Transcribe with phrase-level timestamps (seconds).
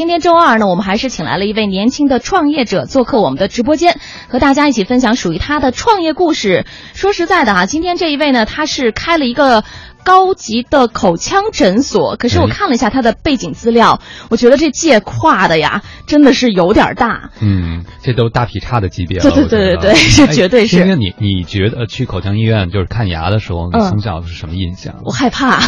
[0.00, 6.64] 今天周二呢，我们还是请来了一位年轻的创业者做客我们的直播间，和大家一起分享属于他的创业故事。
[6.94, 9.62] 说实在的啊，今天这一位呢，他是开了一个。
[10.02, 14.00] 高级的口腔诊所，可是我看了一下他的背景资料，
[14.30, 17.28] 我觉得这界跨的呀，真的是有点大。
[17.42, 19.30] 嗯，这都大劈叉的级别了。
[19.30, 20.78] 对对对对对，这 绝对是。
[20.78, 25.02] 因为你你觉得去口腔医院就是看牙的时候，你从小是什么印象？
[25.04, 25.60] 我害怕。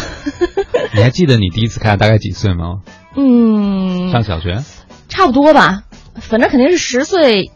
[0.95, 2.79] 你还记得你第一次看大概几岁吗？
[3.15, 4.63] 嗯，上小学。
[5.07, 5.83] 差不多吧，
[6.15, 7.51] 反正肯定是十岁。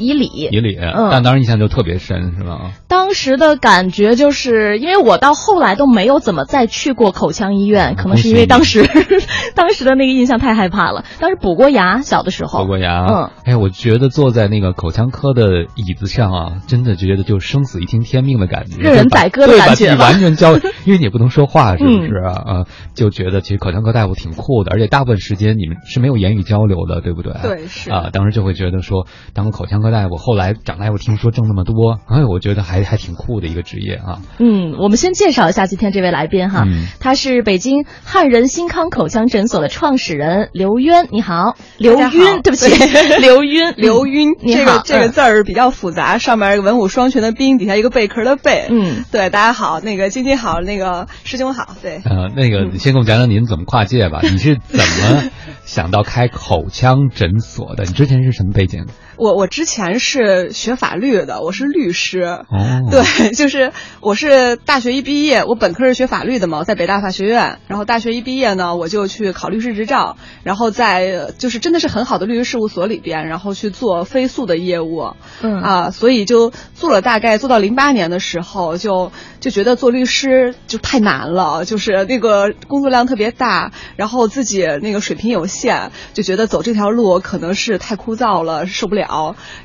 [0.00, 0.78] 以礼，以礼，
[1.10, 2.72] 但当时印象就特别深，是吧？
[2.88, 8.84] 当时的感觉就是，因为我到后来都没有怎么再去过口腔医院，可能是因为当时，
[9.54, 11.04] 当时的那个印象太害怕了。
[11.18, 12.60] 当时补过牙，小的时候。
[12.62, 22.14] 补过牙，嗯，哎，我觉得坐在那个口腔科的椅子上啊，真的觉得就生死一听天命的感觉，任人宰割的感觉，完全交， 因为你不能说话，是不是？
[22.24, 22.32] 啊？
[22.32, 22.64] 啊，
[22.94, 27.32] 就觉得其实口腔科大夫挺酷的，而且大部分时间你们是没有言语交流的，对不对？
[27.42, 27.90] 对，是。
[27.90, 30.50] 啊，当时就会觉得说，当个口腔科大夫，后来。
[30.62, 34.20] 长大我听说挣那么多，哎，我觉得还还挺酷的一个职业啊。
[34.38, 36.64] 嗯，我们先介绍一下今天这位来宾哈，
[37.00, 42.70] 他是北京汉人新康口腔诊所的创始人刘渊，你好，刘晕，对不起，
[43.20, 48.66] 刘晕，刘晕，这个这个字儿比较复杂，上面一个文武双全的兵，底下一个贝壳的贝。
[48.70, 52.02] 嗯，对，大家好，那个晶晶好，那个师兄好，对。
[52.04, 54.20] 呃，那个你先给我们讲讲您怎么跨界吧？
[54.22, 55.24] 你是怎么
[55.64, 57.84] 想到开口腔诊所的？
[57.84, 58.86] 你之前是什么背景？
[59.20, 62.22] 我我之前是学法律的，我是律师。
[62.22, 62.46] 哦，
[62.90, 67.58] 对，就是我是大学一毕业，我本科是学法律的嘛，在北大法学院。
[67.68, 75.12] 然后大学一毕业呢，我就去考律师执照，然后在就是真的是很好的律师事务所里边，然后去做非诉的业务。
[75.42, 89.09] 嗯啊，所以就做了大概做到零八年的时候，就就觉得做律师就太难了，就是那个工作量特别大，然后自己那个水平有限，就觉得走这条路可能是太枯燥了，受不了。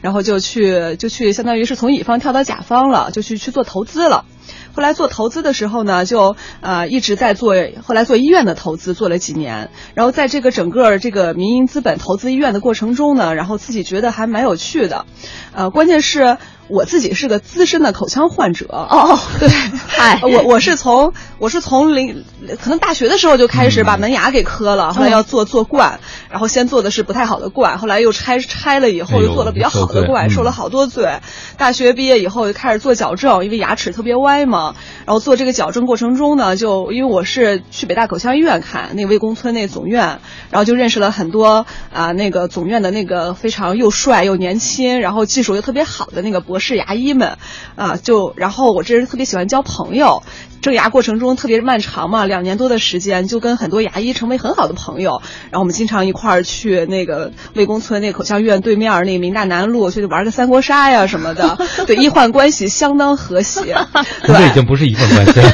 [0.02, 4.26] 然后就去就去，相当于是从乙方跳到甲方了，就去去做投资了。
[4.74, 9.70] 后来做投资的时候呢，就呃一直在做，后来做医院的投资做了几年。
[9.94, 15.06] 然后在这个整个这个民营资本投资医院的过程中呢，然后自己觉得还蛮有趣的，
[15.54, 16.38] 呃，关键是。
[16.68, 19.48] 我自己是个资深的口腔患者哦， 对，
[19.88, 22.24] 嗨， 我我是从我是从零
[22.60, 26.00] 可能大学的时候就开始把门牙给磕了，后来要做做冠，
[26.32, 31.20] 然后先做的是不太好的冠，后来又拆拆了以后又做了比较好的冠，受了好多罪。
[31.58, 34.76] 大学毕业以后就开始做矫正，因为牙齿特别歪嘛，
[35.06, 46.55] 然后做这个矫正过程中呢，就因为我是去北大口腔医院看那魏公村那总院，然后就认识了很多啊那个总院的那个非常又帅又年轻，然后技术又特别好的那个博。
[46.56, 47.38] 我是牙医们，
[47.76, 50.24] 啊，就然后我这人特别喜欢交朋友，
[50.66, 55.22] 正牙过程中特别漫长嘛，两年多的时间，就跟很多牙医成为很好的朋友。
[55.52, 63.76] 然后我们经常一块儿去那个魏公村那口腔医院对面那个明大南路去玩个三国杀呀什么的， 对，医患关系相当和谐。
[64.26, 65.52] 这已经不是医患关系了，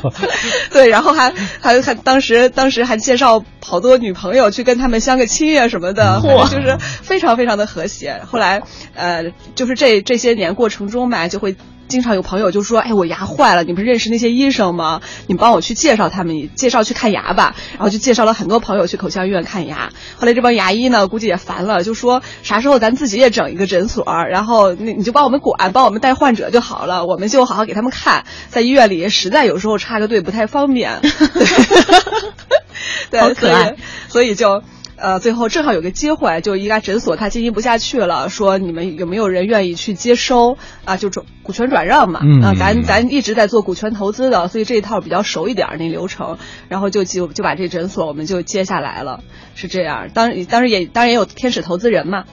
[0.00, 0.12] 好。
[0.70, 6.20] 对，然后还还还当时当时还介绍好多女朋友去跟他们相个亲呀什么的，
[6.50, 8.22] 就是非常非常的和谐。
[8.30, 8.62] 后来
[8.94, 9.24] 呃，
[9.54, 10.02] 就是这。
[10.04, 11.56] 这些年过程中吧，就会
[11.88, 15.00] 经常有朋友就说：“哎，我牙坏了，你不是认识那些医生吗？
[15.26, 19.90] 你帮我去介绍他们，介绍去看牙吧。”然后就介绍了很多朋友去口腔医院看牙。
[20.16, 24.04] 后来这帮牙医呢，估计也烦了，就说：“啥时候咱自己也整一个诊所？
[24.28, 28.24] 然后你你就帮我们管，帮我们带患者就好了，我们就好好给他们看。
[28.48, 31.00] 在医院里实在有时候插个队不太方便。”
[33.10, 33.76] 对，好可爱，
[34.08, 34.62] 所以就。
[34.96, 40.96] 呃，最后正好有个机会，就一家诊所他经营不下去了，说你们有没有人愿意去接收啊？
[40.96, 42.20] 就转股权转让嘛。
[42.42, 46.38] 啊，咱咱一直在做股权投资的，所以这一套比较熟一点那流程，
[46.68, 49.24] 然后就就就把这诊所我们就接下来了，
[49.54, 50.08] 是这样。
[50.14, 52.24] 当当时也当然也有天使投资人嘛，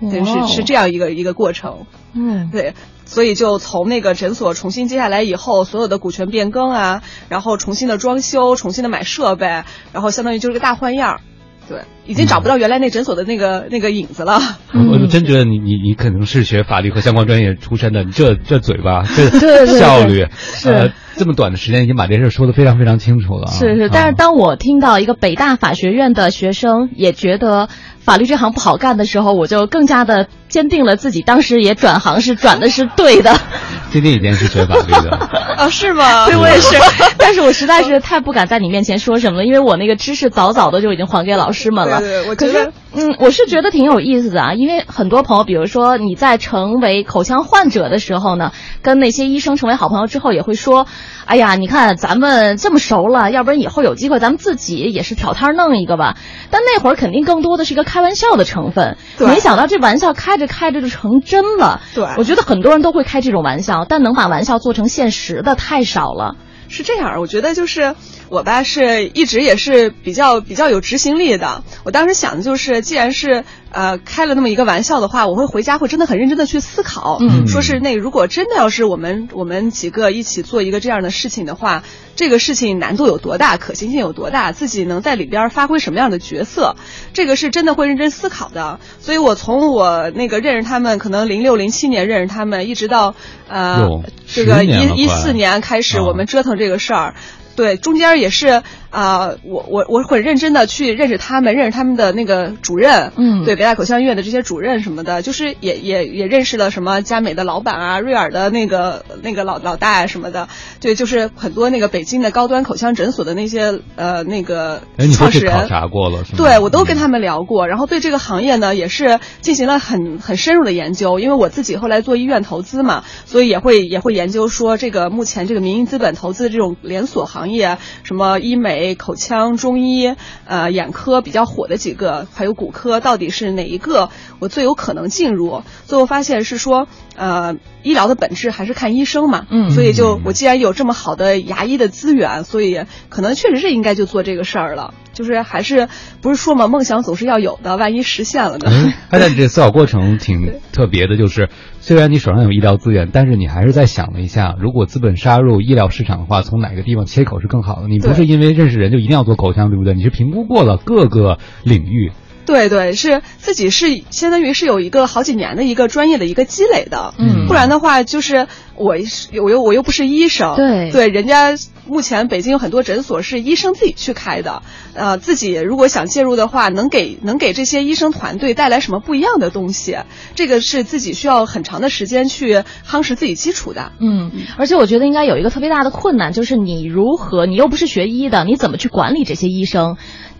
[0.00, 1.86] 是是这样一个一个过程。
[2.14, 2.74] 嗯，对，
[3.04, 9.46] 所以就从那个诊所重新接下来以后，所有的股权变更啊，然后重新的装修，重新的买设备，
[9.92, 11.20] 然后相当于就是个大换样。
[11.68, 14.40] 对，已经找不到原来那诊所的那个那个影子了。
[14.72, 23.48] 我真觉得你你你可能是学法律和相关专业出身的，你这这嘴巴这效率，是这么短的时间已经把这事说的非常非常清楚了。
[23.48, 27.68] 是是，但是当我听到一个北大法学院的学生也觉得
[27.98, 33.36] 法律这行不好干的时候，我就更加的坚定了自己当时也转行是转的是对的。
[33.90, 35.10] 今天已经是学法律的
[35.56, 35.68] 啊？
[35.70, 36.26] 是吗？
[36.26, 36.76] 对，我也是。
[37.18, 41.98] 但是我实在是太不敢在你面前说什么了，因为我那个知识早早的就已经还给老师们了。
[42.00, 44.52] 对对，我觉得，嗯，我是觉得挺有意思的啊。
[44.52, 50.86] 因为很多朋友，比如说你在成为口腔患者的时候呢，跟那些医生成为好朋友之后，也会说，
[51.24, 56.16] 哎呀，你看咱们这么熟了，要不然以后有机会咱们自己也是挑摊弄一个吧。
[56.50, 61.80] 但那会儿肯定更多的是一个开玩笑的成分，没想到这玩笑开着开着就成真了。
[61.94, 66.36] 对，我觉得很多人都会开这种玩笑，但能把玩笑做成现实的太少了。
[66.68, 67.94] 是这样，我觉得就是
[68.28, 71.62] 我吧，是一直也是比较比较有执行力的。
[71.84, 81.82] 我当时想的就是，既然是呃开了那么一个玩笑的话，我会回家会真的很认真的去思考，嗯，说是那如果真的要是我们我们几个一起做一个这样的事情的话，
[82.16, 86.76] 这个事情难度有多大，可行性有多大，自己能在里边发挥什么样的角色，
[87.14, 88.78] 这个是真的会认真思考的。
[89.00, 93.14] 所以我从我那个认识他们，可能零六零七年认识他们，一直到
[93.48, 93.88] 呃
[94.26, 96.58] 这个一一四年开始，我们折腾。
[96.58, 97.14] 这个事儿，
[97.58, 98.62] 对，中间也是。
[98.90, 110.48] 啊，我我我很认真的去认识他们，认识他们的那个主任，嗯，对，北大口腔医院的这些主任什么的，就是也也也认识了什么佳美的老板啊，瑞尔的那个那个老老大什么的，
[110.80, 114.80] 对，就是很多那个北京的高端口腔诊所的那些呃那个
[115.12, 128.77] 创始人，考察过了，对我都跟他们聊过，然后对这个行业呢也是进行了很很深入的研究，因为我自己后来做医院投资嘛，所以也会也会研究说这个目前这个民营资本投资的这种连锁行业，什么医美。
[128.94, 130.14] 口腔、中医、
[130.44, 135.62] 呃眼科比较火的几个，还有骨科，到底是哪一个我最有可能进入？
[135.84, 139.46] 最后发现是说，呃，医疗的本质还是看医生嘛。
[139.50, 144.94] 嗯，所以就我既然有这么好的牙医的资源，所以可能确实是应该就做这个事儿了。
[145.12, 145.88] 就是还是
[146.20, 148.70] 不是说嘛，梦想总是要有的，万一实现了呢？
[149.10, 151.48] 他在这思考过程挺 特别的，就是
[151.80, 157.88] 虽然你手上有医疗资源，但是你还是在想了一下，如果资本杀入医疗市场的话，从哪个地方切口是更好的？
[157.88, 159.94] 你不是因为认识人就一定要做口腔，对不对？
[159.94, 162.12] 你是评估过了各个领域。
[162.44, 168.96] 对对，是自己是相当于是有一个好几年的一个专业的一个积累的，嗯，不然的话就是我
[169.42, 171.54] 我又我又不是医生，对对，人家
[171.86, 174.62] 目前北京有很多诊所是医生自己去开的，
[174.98, 179.96] 呃，自己如果想介入的话，能给能给这些医生团队带来什么不一样的东西？
[180.34, 189.96] 这个是自己需要很长的时间去夯实自己基础的，嗯，而且我觉得应该有一个特别大的困难，就是你如何，你又不是学医的，你怎么去管理这些医生？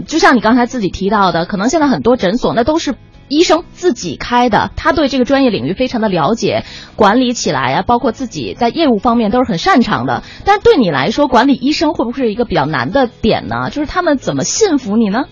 [0.07, 2.95] 就像你刚才自己提到的，可能现在很多诊所那都是
[3.29, 6.65] 医生自己开的，他对这个专业领域非常的了解，
[6.97, 10.23] 管理起来啊，包括自己在业务方面都是很擅长的。
[10.45, 13.71] 但对你来说，管理医生会不会是一个比较难的点呢？
[13.71, 15.25] 就是他们怎么信服你呢？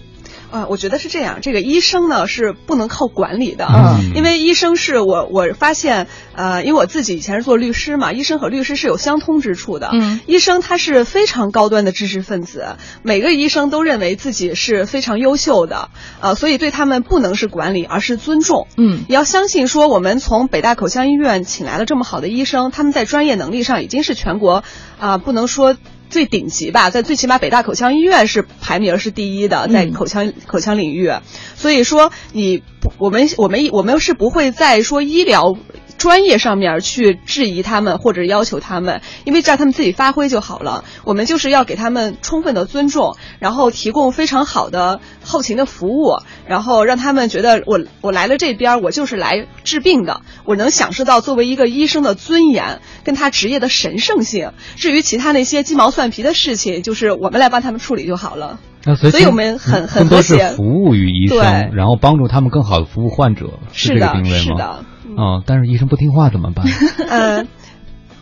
[0.50, 1.38] 啊，我觉得是这样。
[1.42, 9.90] 这个医生呢是不能靠管理的，嗯，因为医生是我我发现，呃，因为我自己以前是做律师嘛，医生和律师是有相通之处的。
[9.92, 15.90] 嗯，医生他是非常高端的知识分子，每个医生都认为自己是非常优秀的，
[16.20, 18.68] 呃，所以对他们不能是管理，而是尊重。
[18.76, 24.62] 嗯，你要相信说，我们从北大口腔医院请来了这么好的医生，他们在专业能力上已经是全国
[24.98, 25.76] 啊，不能说。
[26.08, 31.12] 最顶级吧，在最起码北大口腔医院是排名是第一的，在口腔口腔领域，
[31.56, 32.62] 所以说你
[32.98, 35.56] 我们我们我们是不会再说医疗。
[36.06, 40.84] 专业上面去质疑他们或者要求他们，因为让他们自己发挥就好了。
[41.02, 54.52] 我们就是要给他们充分的尊重，然后提供非常好的后勤的服务，然后让他们觉得我我来了这边，我就是来治病的，我能享受到作为一个医生的尊严，跟他职业的神圣性。
[54.76, 58.60] 至于其他那些鸡毛蒜皮的事情，就是我们来帮他们处理就好了。
[58.84, 61.40] 那所以我们很很和谐，服务于医生，
[61.74, 64.36] 然后帮助他们更好的服务患者，是这个定位吗？
[64.38, 64.84] 是的。
[65.16, 66.66] 哦，但是医生不听话怎么办？
[67.08, 67.48] 嗯。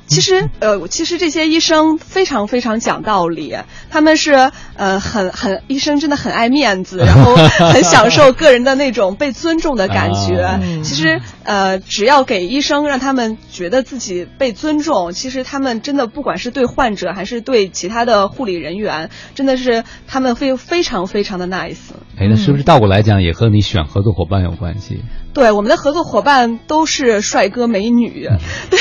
[0.07, 3.57] 其实，呃，其实这些医生非常非常讲道理，
[3.89, 7.35] 他们是呃很很医生真的很爱面子，然后
[7.73, 10.61] 很享受个人的那种被尊重的感觉。
[10.83, 21.77] 其实，呃，只要给医生让他们觉得自己被尊重，其实他们真的不管是对患者还是对其他的护理人员，真的是他们会非常非常的 nice。
[22.17, 25.03] 哎，那是不是倒过来讲也和你选合作伙伴有关系？
[25.33, 28.29] 对，我们的合作伙伴都是帅哥美女，
[28.71, 28.79] 对，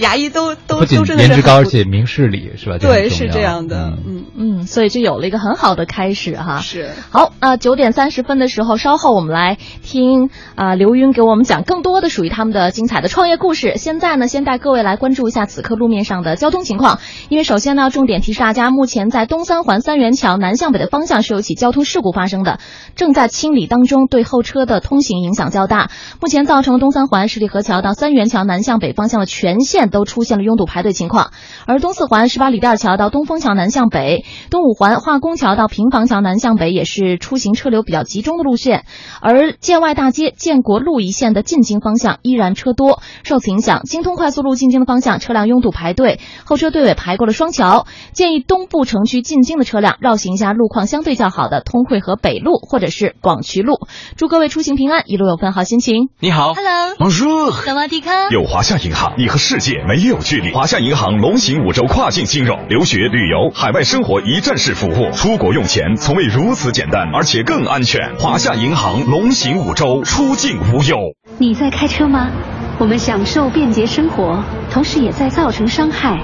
[0.00, 2.78] 牙医都都都是颜值高，而且明事理，是吧？
[2.78, 4.24] 对，是这样的，嗯。
[4.38, 6.60] 嗯，所以就有了一个很好的开始哈。
[6.60, 6.90] 是。
[7.10, 13.74] 好那，九点三十分的时候，稍后我们来听啊刘云给我们讲更多的属于他们的精彩的创业故事。
[13.76, 22.58] 现在呢，先带各位来关注一下此刻路面上的交通情况，因为首先呢，重点提示大家，目前在东三环三元桥南向北的方向是有起交通事故发生的。
[22.94, 25.90] 正在清理当中，对后车的通行影响较大。
[26.22, 31.32] 目前造成东三环十里河桥到三元桥南向北方向的全线都出现了拥堵排队情况，
[31.66, 38.84] 而东四环十八里店桥到东风桥南向北，东五环化工桥到平房桥南向北也是出行车流比较集中的路线，
[39.20, 53.74] 而建外大街建国路一线的进京方向依然车多，受此影响，京通快速路进京的方向车辆拥堵排队，后车队尾排过了双桥，建议东部城区进京的车辆绕行一下路况相对较好的通惠河北路或者是广渠路。
[54.16, 56.08] 祝各位出行平安，一路有份好心情。
[56.20, 58.28] 你好，Hello，Bonjour，萨瓦迪卡。
[58.30, 60.52] 有华夏银行，你和世界没有距离。
[60.52, 68.16] 华夏银行龙行五洲跨境金融，留学、旅游、海外生活一站式服务，出国用钱从未如此简单，而且更安全。
[68.18, 70.96] 华夏银行龙行五洲，出境无忧。
[71.38, 72.30] 你在开车吗？
[72.78, 76.20] 我们享受便捷生活，同时也在造成伤害。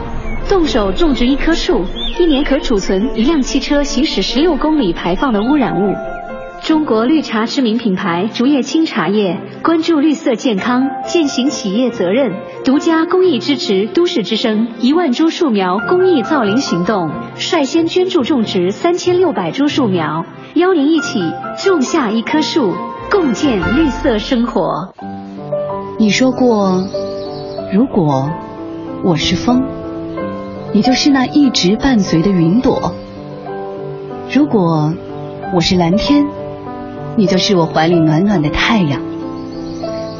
[0.48, 1.84] 动手种植一棵树，
[2.18, 5.94] 一年可储存一辆汽车行驶十六公里排放的污染物。
[6.62, 12.32] 中国绿茶知名品牌竹叶青茶叶关注绿色健康，践行企业责任，
[12.64, 21.20] 独家公益支持都市之声一万株树苗公益造林行动，率先捐助种植三千六百株树苗，邀您一起
[21.58, 22.72] 种下一棵树，
[23.10, 24.94] 共建绿色生活。
[25.98, 26.84] 你说过，
[27.72, 28.30] 如果
[29.02, 29.64] 我是风，
[30.74, 32.92] 你就是那一直伴随的云朵；
[34.32, 34.94] 如果
[35.54, 36.26] 我是蓝天。
[37.14, 39.02] 你就是我怀里暖暖的太阳，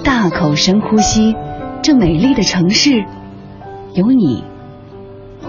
[0.05, 1.35] 大口深呼吸，
[1.83, 3.07] 这美丽的城市，
[3.95, 4.45] 有你，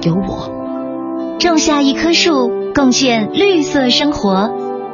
[0.03, 1.38] 有我。
[1.39, 4.53] 种下一棵树，共建绿色生活。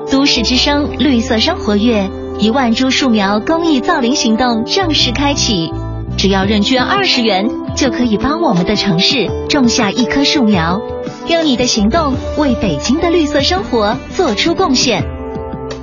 [0.09, 5.71] 都市之声绿色生活月一万株树苗公益造林行动正式开启，
[6.19, 7.47] 只要认捐二十元，
[7.77, 10.81] 就可以帮我们的城市种下一棵树苗，
[11.29, 15.01] 用你的行动为北京的绿色生活做出贡献。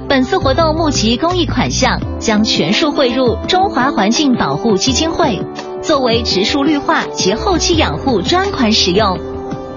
[0.06, 5.40] 本次活动募集公益款项将全数汇入中华环境保护基金会，
[5.80, 9.18] 作为植树绿化及后期养护专款使用。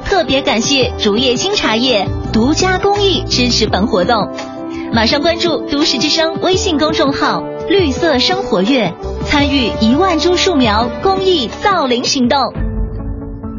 [0.04, 4.30] 特别感谢竹叶青茶叶独家公益支持本活动。
[4.92, 8.92] 马上关注都市之声微信公众号“绿色生活月”，
[9.26, 12.38] 参与一万株树苗公益造林行动。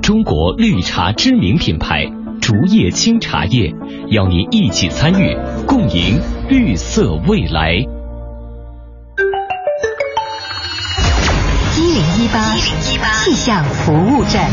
[0.02, 2.04] 中国绿茶知名品牌
[2.40, 3.72] 竹叶青茶叶。
[4.08, 7.74] 邀您一起参与，共赢绿色未来。
[11.76, 14.50] 一零一八气象服务站。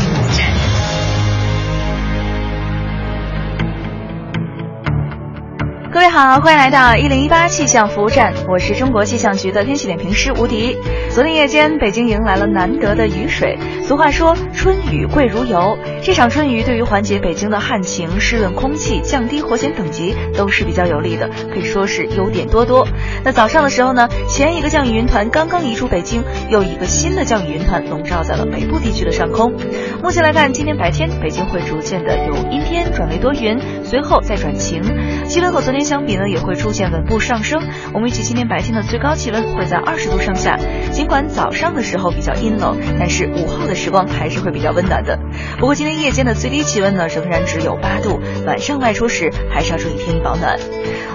[5.98, 10.76] 各位好，欢迎来到一零一八气象服务站，我是中国气象局的天气点评师吴迪。
[11.10, 13.58] 昨天夜间，北京迎来了难得的雨水。
[13.82, 22.86] 俗话说“春雨贵如油”，这场春雨对于缓解北京的旱情、湿润空气、降低火险等级都是比较有利的，可以说是优点多多。
[23.24, 29.52] 那早上的时候呢，前一个降雨云团刚刚移出北京，又一个新的降雨云团笼罩在了北部地区的上空。
[30.00, 34.82] 目前来看，今天白天北京会逐渐的由阴天转为多云，随后再转晴，
[35.26, 35.78] 气温和昨天。
[35.88, 37.62] 相比呢，也会出现稳步上升。
[37.94, 40.58] 我们预计今天白天的最高气温会在二十度上下。
[40.92, 45.18] 尽管早上的时候比较阴冷，但是午后的时光还是会比较温暖的。
[45.58, 48.20] 不过今天夜间的最低气温呢，仍然只有八度。
[48.44, 50.58] 晚上外出时还是要注意添衣保暖。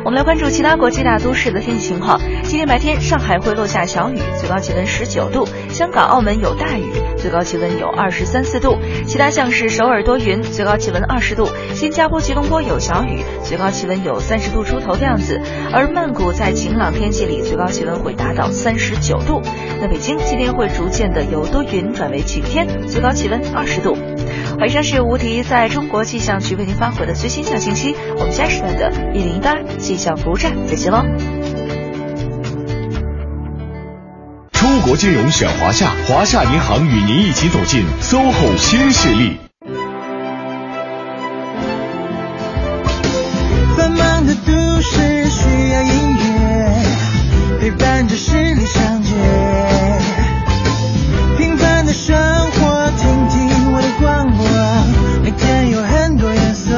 [0.06, 2.20] 我们来关注其他国际大都市的天气情况。
[2.44, 8.75] 今天白天，上海会落下小雨，最高气温十九度；香港、澳门有大雨，最高气温有二十三四度。
[9.06, 14.63] 其他像是首尔多云，最高气温二十度；新加坡、吉隆坡有小雨，最高气温有三十度。
[14.63, 15.41] 出头的样子，
[15.74, 19.41] 而曼谷在晴朗天气里，最高气温会达到三十九度。
[19.82, 23.98] 那北京今天会逐渐的由多云转为晴天，最高气温二十度。
[24.65, 27.93] 以上是吴迪在中国气象局为您发回的最新气象信息。
[28.17, 31.03] 我们下时段的一零一八气象服务站再见喽。
[34.53, 39.42] 出国金融选华夏，华夏银行与您一起走进 SOHO 新势力。
[44.84, 46.75] 的都市需要音乐
[47.60, 49.13] 陪伴着十里长街，
[51.38, 52.18] 平凡的生
[52.52, 54.46] 活，听听我的广播，
[55.24, 56.78] 每天有很多颜色。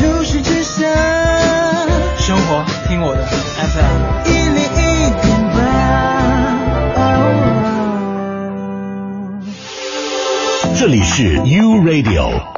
[0.00, 0.88] 都市之声，
[2.16, 5.56] 生活听我的 FM 一零一点八。
[10.78, 12.57] 这里是 U Radio。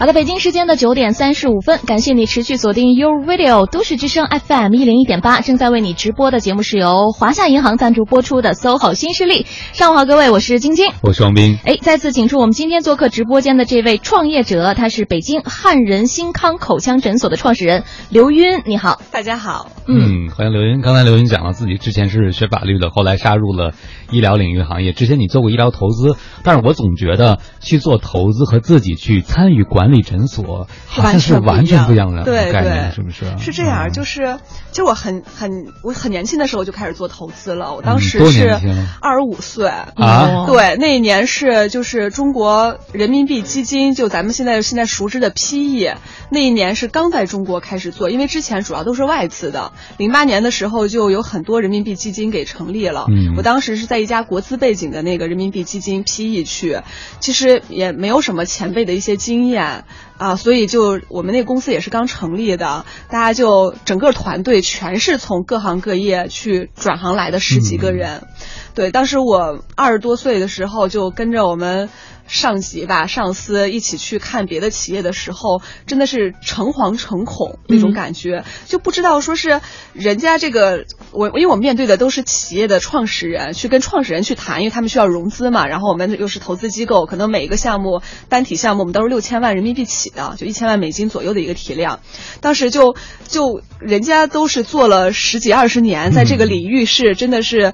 [0.00, 9.44] 好的，北京时间的九点三十五分，感谢你持续锁定 You Radio 都市之声 FM 一零一点八，正在为你直播的节目是由华夏银行赞助播出的 SOHO 新势力。
[9.74, 11.58] 上午好，各位，我是晶晶，我是王斌。
[11.66, 18.62] 哎，再次请出我们今天做客直播间的这位创业者，他是北京汉人新康口腔诊所的创始人刘晕。
[18.64, 19.68] 你好，大家好。
[19.86, 20.80] 嗯，欢迎刘云。
[20.80, 23.74] 刚才刘云讲了自己之前是学法律的，后来杀入了
[24.10, 24.94] 医疗领域行业。
[24.94, 33.24] 之前你做过医疗投资，但是我总觉得去做投资和自己去参与管理诊所，好像是完全不一样的概念，是不是？
[33.38, 34.38] 是这样，就是
[34.70, 38.58] 其实我很很我很年轻的时候就开始做投资了，我当时是
[39.00, 40.46] 二十五岁啊。
[40.46, 45.96] 对，那一年是就是中国人民币基金，就咱们现在现在熟知的 PE，
[46.30, 49.72] 那一年是刚在中国开始做，因为之前主要都是外资的。
[49.96, 56.80] 零八年的时候就有很多人民币基金给成立了，嗯，我当时是在一家国资背景的那个人民币基金 PE 去，
[57.20, 59.79] 其实也没有什么前辈的一些经验
[60.18, 68.22] 啊，所以就我们那个公司也是刚成立的，大家就整个团队全是从各行各业去转行来的十几个人，
[68.74, 71.88] 对，当时我二十多岁的时候就跟着我们。
[72.30, 79.60] 上级吧，上司一起去看别的企业的时候，真的是诚惶诚恐那种感觉，就不知道说是
[79.92, 85.66] 人家这个我，因为我们面对的都是企业的创始人，去跟创始人去谈，因为他们需要融资嘛。
[85.66, 91.98] 然后我们又是投资机构，可能每一个项目单体项目我们都是六千万人民币起的，就一千万美金左右的一个体量。
[92.40, 92.94] 当时就
[93.26, 97.72] 就人家都是做了十几二十年，在这个领域是真的是。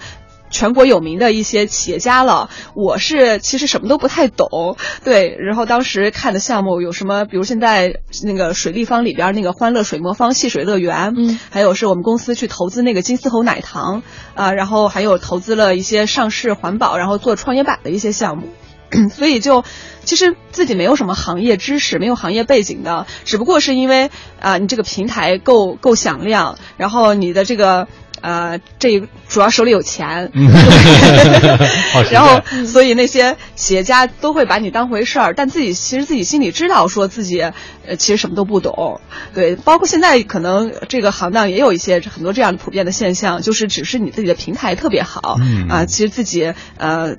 [0.56, 5.36] 全国有名的一些企业家了，我是其实什么都不太懂，对。
[5.38, 14.02] 然后当时看的项目有什么，比如现在那个水立方里边那个欢乐水魔方戏水乐园，嗯，还有是我们公司去投资那个金丝猴奶糖，
[14.34, 18.48] 啊，然后还有投资了一些上市环保，然后做创业板的一些项目，
[19.12, 19.62] 所以就
[20.04, 24.10] 其实自己没有什么行业知识，没有行业背景的，只不过是因为
[24.40, 27.86] 啊，你这个平台够够响亮，然后你的这个。
[28.20, 30.30] 呃，这主要手里有钱，
[32.10, 39.00] 然后所以那些企业家都会把你当回事儿，但自己其实自己心里知道，说自己呃其实什么都不懂，
[39.34, 47.16] 对，包括现在可能这个行当也有一些很多这样的普遍的现象，就是只是你自己的平台特别好，啊，其实自己呃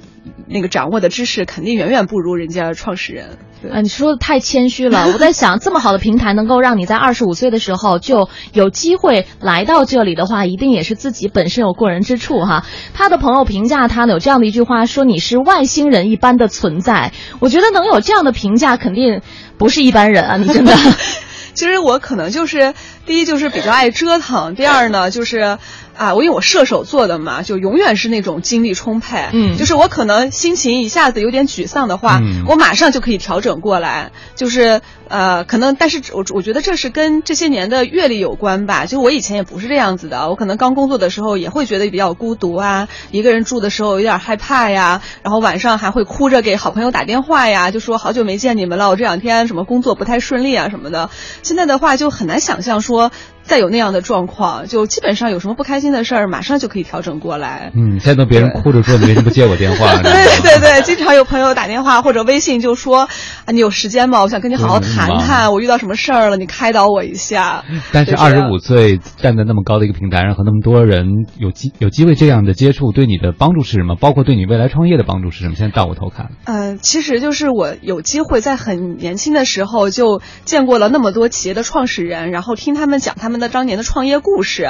[0.48, 3.38] 那个掌握的知识肯定远远不如人家创始人。
[3.72, 5.08] 啊，你说的太谦虚了。
[5.12, 12.63] 我在想，这么好的平台能够让你在二十五岁的时候就有机会来到这里的话，一定也是自己本身有过人之处哈。
[12.94, 17.13] 他的朋友评价他呢有这样的一句话，说你是外星人一般的存在。
[17.39, 19.21] 我觉得能有这样的评价，肯定
[19.58, 20.36] 不是一般人啊！
[20.36, 20.75] 你真的。
[21.54, 22.73] 其实我可能就是
[23.06, 25.58] 第一就是比较爱折腾，第二呢就是。
[25.97, 29.30] 啊，我因为我射手座的嘛，就永远是那种精力充沛。
[29.34, 34.12] 嗯，就是我可能心情一下子有点沮丧的话，我马上就可以调整过来。
[34.36, 38.86] 就是呃，可能，但是我我觉得这是跟这些年的阅历有关吧。
[38.86, 51.10] 就我以前也不是这样子的，我可能刚工作的时候也会觉得比较孤独啊，一个人住的时候有点害怕呀，然后晚上还会哭着给好朋友打电话呀，就说好久没见你们了，我这两天什么工作不太顺利啊什么的。
[51.43, 53.12] 现在的话就很难想象说。
[53.48, 57.72] 再有那样的状况，就基本上有什么不开心的事儿，马上就可以调整过来。
[57.74, 59.96] 嗯，现在都别人哭着说你为什么不接我电话？
[60.02, 63.08] 对对对，经常有朋友打电话或者微信就说
[63.46, 64.22] 啊，你有时间吗？
[64.22, 67.63] 我想跟你好好谈谈谈，我遇到什么事儿了，你开导我一下。
[67.93, 71.07] 但是二十五岁站在那么高的一个平台上，和那么多人
[71.38, 73.95] 有机有机会这样的接触，对你的帮助是什么？
[73.95, 75.55] 包括对你未来创业的帮助是什么？
[75.55, 76.31] 现在倒过头看。
[76.43, 83.38] 嗯，其实就是我有机会在很年轻的时候就见过了那么多企业的创始人，然后听他们讲他们。
[83.38, 84.63] 的当年的创业故事，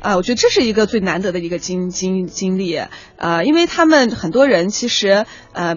[0.00, 2.80] 啊，我觉得这是一个最难得的一个经经经历，
[3.18, 5.76] 呃，因为他们很多人其实，呃。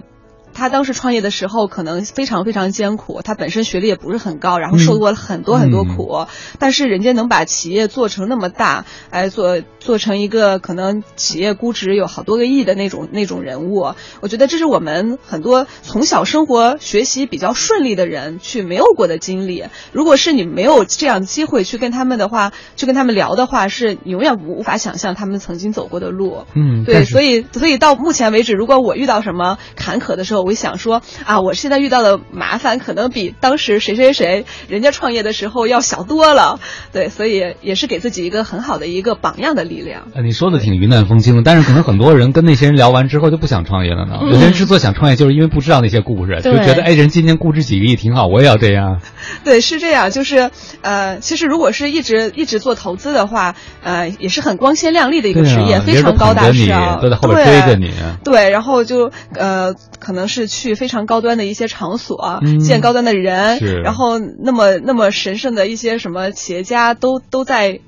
[0.60, 6.26] 他当时创业的时候可能非常非常艰苦，他本身学历也不是很高，然后受过了很多很多苦，
[6.58, 19.64] 但是人家能把企业做成那么大，哎，做做成一个可能企业估值有好多个亿的那种那种人物，我觉得这是我们很多从小生活学习比较顺利的人去没有过的经历。
[19.92, 26.44] 如果是你没有这样的机会去跟他们的话，去跟他们聊的话，是你永远无法想象他们曾经走过的路。
[26.54, 36.58] 嗯，对，所以所以到目前为止，如果我遇到什么坎坷的时候，我想说啊，我现在遇到的麻烦可能比当时谁谁谁人家创业的时候要小多了，
[36.92, 40.08] 对，所以也是给自己一个很好的一个榜样的力量。
[40.24, 44.18] 你说的挺云淡风轻的，但是可能很多人跟那些人聊完之后就不想创业了呢。
[44.22, 49.00] 有些人之所以想创业，就是因为不知道那些故事，就觉得哎，人今年估值几个亿挺好，我也要这样。
[49.44, 50.50] 对，是这样，就是
[50.82, 57.92] 呃，其实如果是一直一直做投资的话，呃，也是很光鲜亮丽的一个职业，非常高大上，都在后边追着你。
[58.24, 60.29] 对，然后就呃，可能。
[60.30, 67.80] 是去非常高端的一些场所，嗯见高端的人是，然后那么那么神圣的一些什么企业家都都在。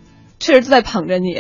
[0.44, 1.34] 确实都在捧着你，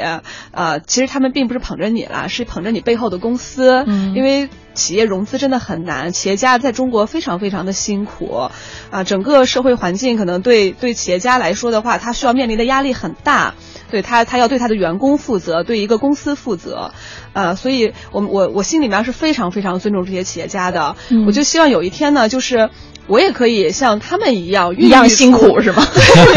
[0.52, 8.50] 呃，其实他们并不是捧着你啦，是捧着你背后的公司，嗯因为企业融资真的很难，企业家在中国非常非常的辛苦，
[8.90, 13.54] 啊、整个社会环境可能对对企业家来说的话，他需要面临的压力很大，
[13.90, 16.92] 对他他要对他的员工负责，对一个公司负责，
[17.32, 21.26] 呃，所以我我我心里面是非常非常尊重这些企业家的，嗯。
[21.26, 22.70] 我就希望有一天呢，就是。
[23.08, 25.86] 我也可以像他们一样一样辛苦 是吗？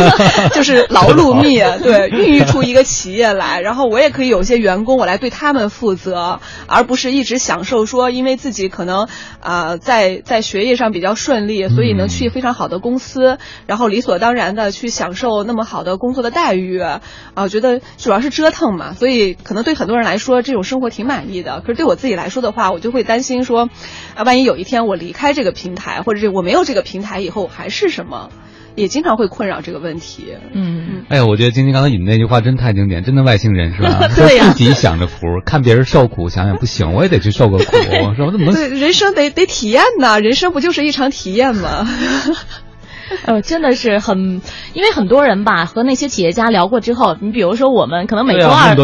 [0.54, 9.04] 就是劳碌命， 对，孕育出一个企业来，然后我也可以有一些员工，我来对他们负责，而不是一直享受说，因为自己可能
[9.39, 17.01] 啊、呃在在学业上比较顺利，所以能去非常好的公司，然后理所当然的去享受那么好的工作的待遇，啊、
[17.36, 23.69] 我觉得主要是折腾嘛，所以可能对很多人来说这种生活挺满意的，可是对我自己来说的话，我就会担心说，
[24.15, 28.29] 啊，万一有一天我离开这个平台，或者是我没有这个平台以后，还是什么？
[28.75, 30.33] 也经常会困扰这个问题。
[30.53, 34.09] 嗯，哎呀，我觉得晶晶刚才你那句话真太经典，真的外星人是吧？
[34.13, 38.31] 对呀说自己享着福，看别人受苦，想想不行，我也得去受个苦，是吧？
[38.31, 41.87] 怎么对，人生得得体验呐，人生不就是一场体验吗？
[43.25, 44.41] 呃，真的是很，
[44.73, 48.75] 因为很多人吧和那些企业家聊过之后，你比如说我们可能每周二，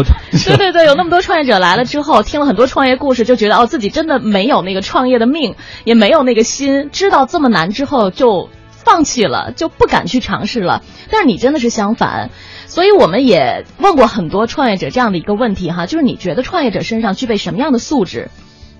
[0.46, 10.82] 对对对，有那么多创业者来了之后，听了很多创业故事，就觉得哦自己真的没有那个创业的命，也没有那个心，知道这么难之后就放弃了，就不敢去尝试了。
[11.10, 12.30] 但是你真的是相反，
[12.66, 18.30] 所以我们也问过很多创业者这样的一个问题哈，就是你觉得创业者身上具备什么样的素质？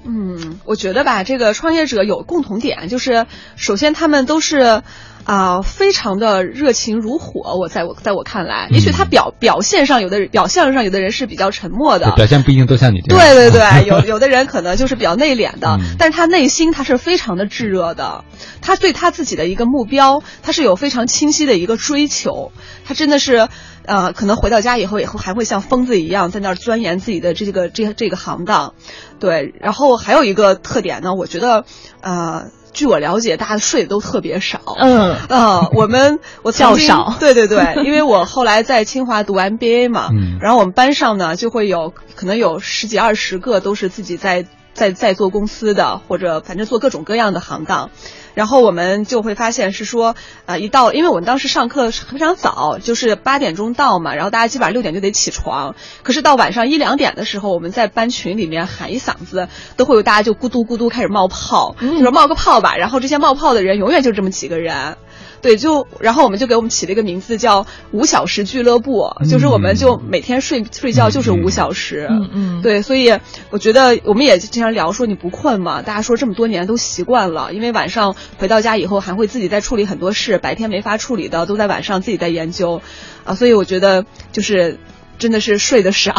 [0.05, 4.83] 嗯，我觉得吧，这个创业者有共同点，就是首先他们都是。
[5.25, 7.57] 啊、非常的热情如火。
[7.57, 13.25] 我在我在我看来，也许他表表现上有的表象上有的人是比较沉默的，表现不一定都像你这样。
[13.25, 18.25] 对对对， 有有的人可能就是比较内敛的，嗯但是他内心他是非常的炙热的，
[18.63, 22.51] 他对他自己的一个目标，他是有非常清晰的一个追求，
[22.85, 23.49] 他真的是。
[23.85, 28.75] 呃，可能回到家以后，以后还会像疯子一样在那儿钻研自己的这个这这个行当，
[29.19, 29.55] 对。
[29.61, 31.65] 然后还有一个特点呢，我觉得，
[32.01, 34.61] 呃，据我了解，大家睡的都特别少。
[34.79, 47.91] 嗯呃，我们我较少对对对，因为我后来在清华读 MBA 嘛，嗯然后我们班上呢就会有可能有十几二十个都是自己在在在做公司的，或者反正做各种各样的行当。
[48.35, 50.15] 然后我们就会发现是说，
[50.47, 55.75] 呃，一到，因为我们当时上课非常早，就是八点钟到嘛，然后大家基本上六点就得起床。
[56.03, 62.77] 可是到晚上一两点的时候，我们在班群里面喊一嗓子，都会有大家就咕嘟咕嘟开始冒泡，就说冒个泡吧。
[62.77, 64.97] 然后这些冒泡的人永远就这么几个人。
[65.43, 72.07] 对，就然后我们就给我们起了一个名字叫“五小时俱乐部”，就是我们就每天睡睡觉就是五小时。
[72.09, 73.13] 嗯嗯对，所以
[73.51, 75.83] 我觉得我们也经常聊说你不困吗？
[75.83, 82.81] 大家说这么多年都习惯了，因为晚上回到家以后还会自己在处理很多事，白天没法处理的都在晚上自己在研究，
[83.25, 84.79] 啊，所以我觉得就是
[85.19, 86.15] 真的是睡得少，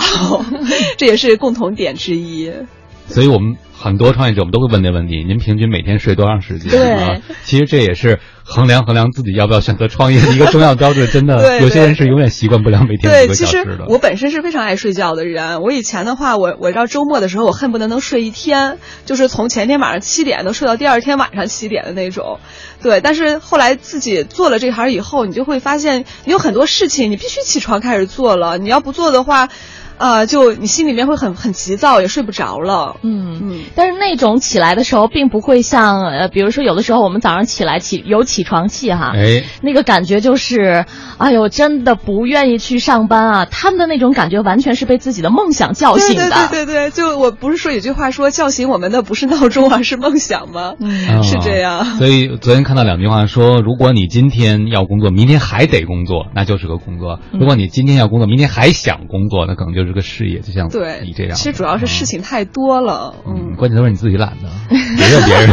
[0.98, 2.52] 这也是共同点之一。
[3.08, 7.22] 所以我们很多创业者，我们都会问这问题：您平均每天睡多长时间？
[7.44, 11.06] 其实这也是衡量衡量自己要不要选择创业的一个重要标准。
[11.10, 13.88] 真的， 有些人是永远习惯不了每天对，几个小时的。
[13.90, 15.62] 我本身是非常爱睡觉的人。
[15.62, 22.40] 我以前的话，我我到周末的时候，我恨不得能睡一天，就是从前天晚上七点能睡到第二天晚上七点的那种。
[22.82, 29.50] 对，但是后来自己做了这行以后，你就会发现，你有很多事情你必须起床开始做了，你要不做的话。
[29.98, 32.98] 呃，就你心里面会很很急躁，也睡不着了。
[33.04, 40.86] 嗯嗯，但是那种起来的时候，并不会像呃，比如说有的时候我们早上起来起有起床气哈，哎，那个感觉就是，
[41.18, 43.46] 哎呦，真的不愿意去上班啊！
[43.46, 46.30] 他们的那种感觉完全是被自己的梦想叫醒的。
[46.30, 50.74] 对对对对对，就我不是说有句话说叫醒我们的不是闹钟而是梦想吗？
[50.80, 51.86] 嗯，是这样。
[51.98, 60.40] 所以昨天看到两句话说，如果你今天要工作，明天还得工作，那就是个工作；嗯如果你今天要工作，明天还想工作，那可能就是个事业。
[60.40, 65.50] 就像对你这样，其实主要是事情太多了，嗯嗯，关键都是你自己懒的，没有别人。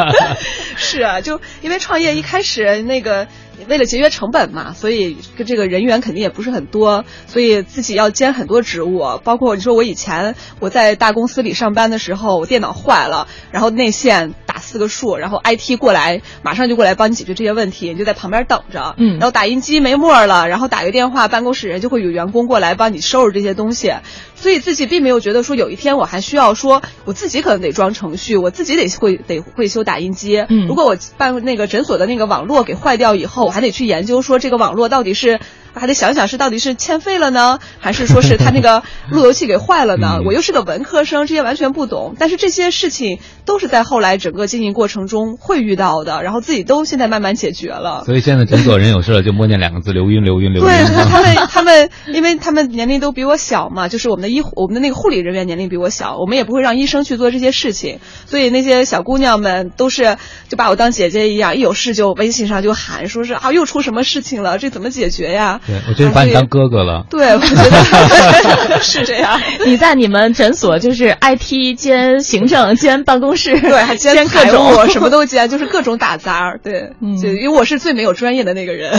[0.76, 3.26] 是啊，就因为创业一开始那个
[3.68, 19.12] 为了节约成本嘛，所以跟这个人员肯定也不是很多，所以自己要兼很多职务，包括你说我以前我在大公司里上班的时候，我电脑坏了，然后内线打四个数，然后 IT 过来马上就过来帮你解决这些问题，你就在旁边等着，嗯。
[19.18, 23.94] 然后打印机没墨了，然后打个电话，办公室人就会有员工过来帮你收拾这些东西，
[24.36, 30.66] 所以自己并没有觉得说有一天我还需要说我自己可能得装程序，我自己得会得会修打印机，嗯。
[30.66, 35.40] 如果我办那个诊所的那个网络给坏掉以后，我还得去研究说这个网络到底是
[35.74, 40.20] 还得想想是到底是欠费了呢， 还是说是他那个 路由器给坏了呢？
[40.24, 42.14] 我又是个文科生，这些完全不懂。
[42.18, 48.02] 但是这些事情都是在后来整个经营过程中会遇到的，然后自己都现在慢慢解决了。
[48.04, 50.68] 所以现在诊所人有事了就默念两个字：刘云，刘云，刘云。
[50.68, 60.16] 对他们，他们因为他们年龄都比我小嘛，就是我们的医我们的那个护理人员年龄比我小，我们也不会让医生去做这些事情，所以那些小姑娘们都是
[60.48, 65.57] 就把我当姐姐一样，一有事就微信上就喊，说是啊又出什么事情了，这怎么解决呀？
[65.66, 67.04] 对我觉得把你当哥哥了。
[67.10, 69.40] 对，我觉得 是这样。
[69.66, 76.56] 你在你们诊所就是 IT 兼行政兼办公室，对，还兼各种什么都兼，就是各种打杂。
[76.62, 78.92] 对，嗯，因为我是最没有专业的那个人，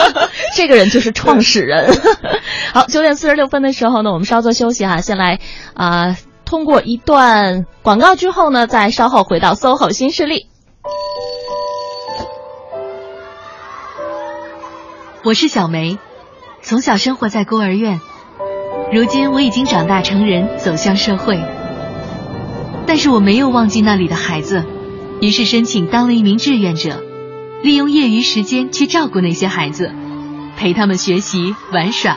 [0.54, 1.96] 这个人就是创始人。
[2.72, 5.38] 好，九点四十六分的时候呢，我们稍作休息哈，先来
[5.74, 10.49] 啊，通过一段广告之后呢，再稍后回到 SOHO 新势力。
[15.22, 15.98] 我是小梅，
[16.62, 18.00] 从小生活在孤儿院，
[18.90, 21.38] 如今我已经长大成人，走向社会。
[22.86, 24.64] 但是我没有忘记那里的孩子，
[25.20, 27.02] 于是申请当了一名志愿者，
[27.62, 29.92] 利用业余时间去照顾那些孩子，
[30.56, 32.16] 陪他们学习玩耍。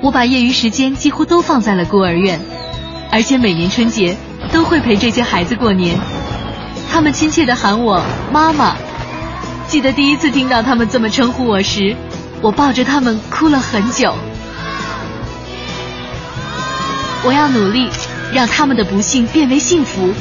[0.00, 2.40] 我把业余时间几乎都放在了孤儿院，
[3.12, 4.16] 而且每年春节
[4.50, 5.98] 都会陪这些孩子过年。
[6.90, 8.74] 他们亲切地喊我妈妈。
[9.66, 11.96] 记得第一次听到他们这么称呼我时，
[12.40, 14.14] 我抱着他们哭了很久。
[17.24, 17.88] 我要努力
[18.32, 20.12] 让他们的不幸变为幸福，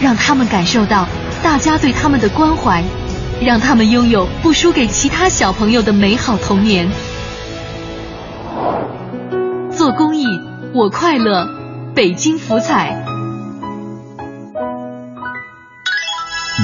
[0.00, 1.08] 让他们感受到
[1.42, 2.84] 大家对他们的关怀，
[3.42, 6.88] 让他们拥有不输给其他小朋友的美好童年。
[9.70, 10.26] 做公益，
[10.74, 11.48] 我快乐。
[11.92, 13.09] 北京福彩。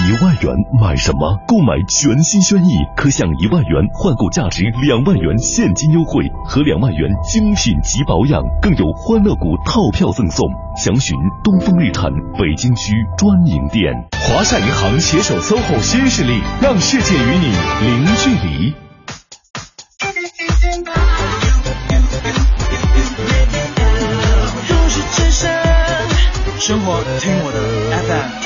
[0.05, 1.39] 一万元买什么？
[1.49, 10.47] 购买全新轩逸，可享一万元换购价值两万元现金优惠和两万元精品级保养，更有欢乐谷套票赠送。
[10.77, 13.93] 详询东风日产北京区专营店。
[14.29, 17.47] 华夏银行携手 SOHO 新势力，让世界与你
[17.87, 18.75] 零距离。
[26.59, 28.46] 生活听我的 FM。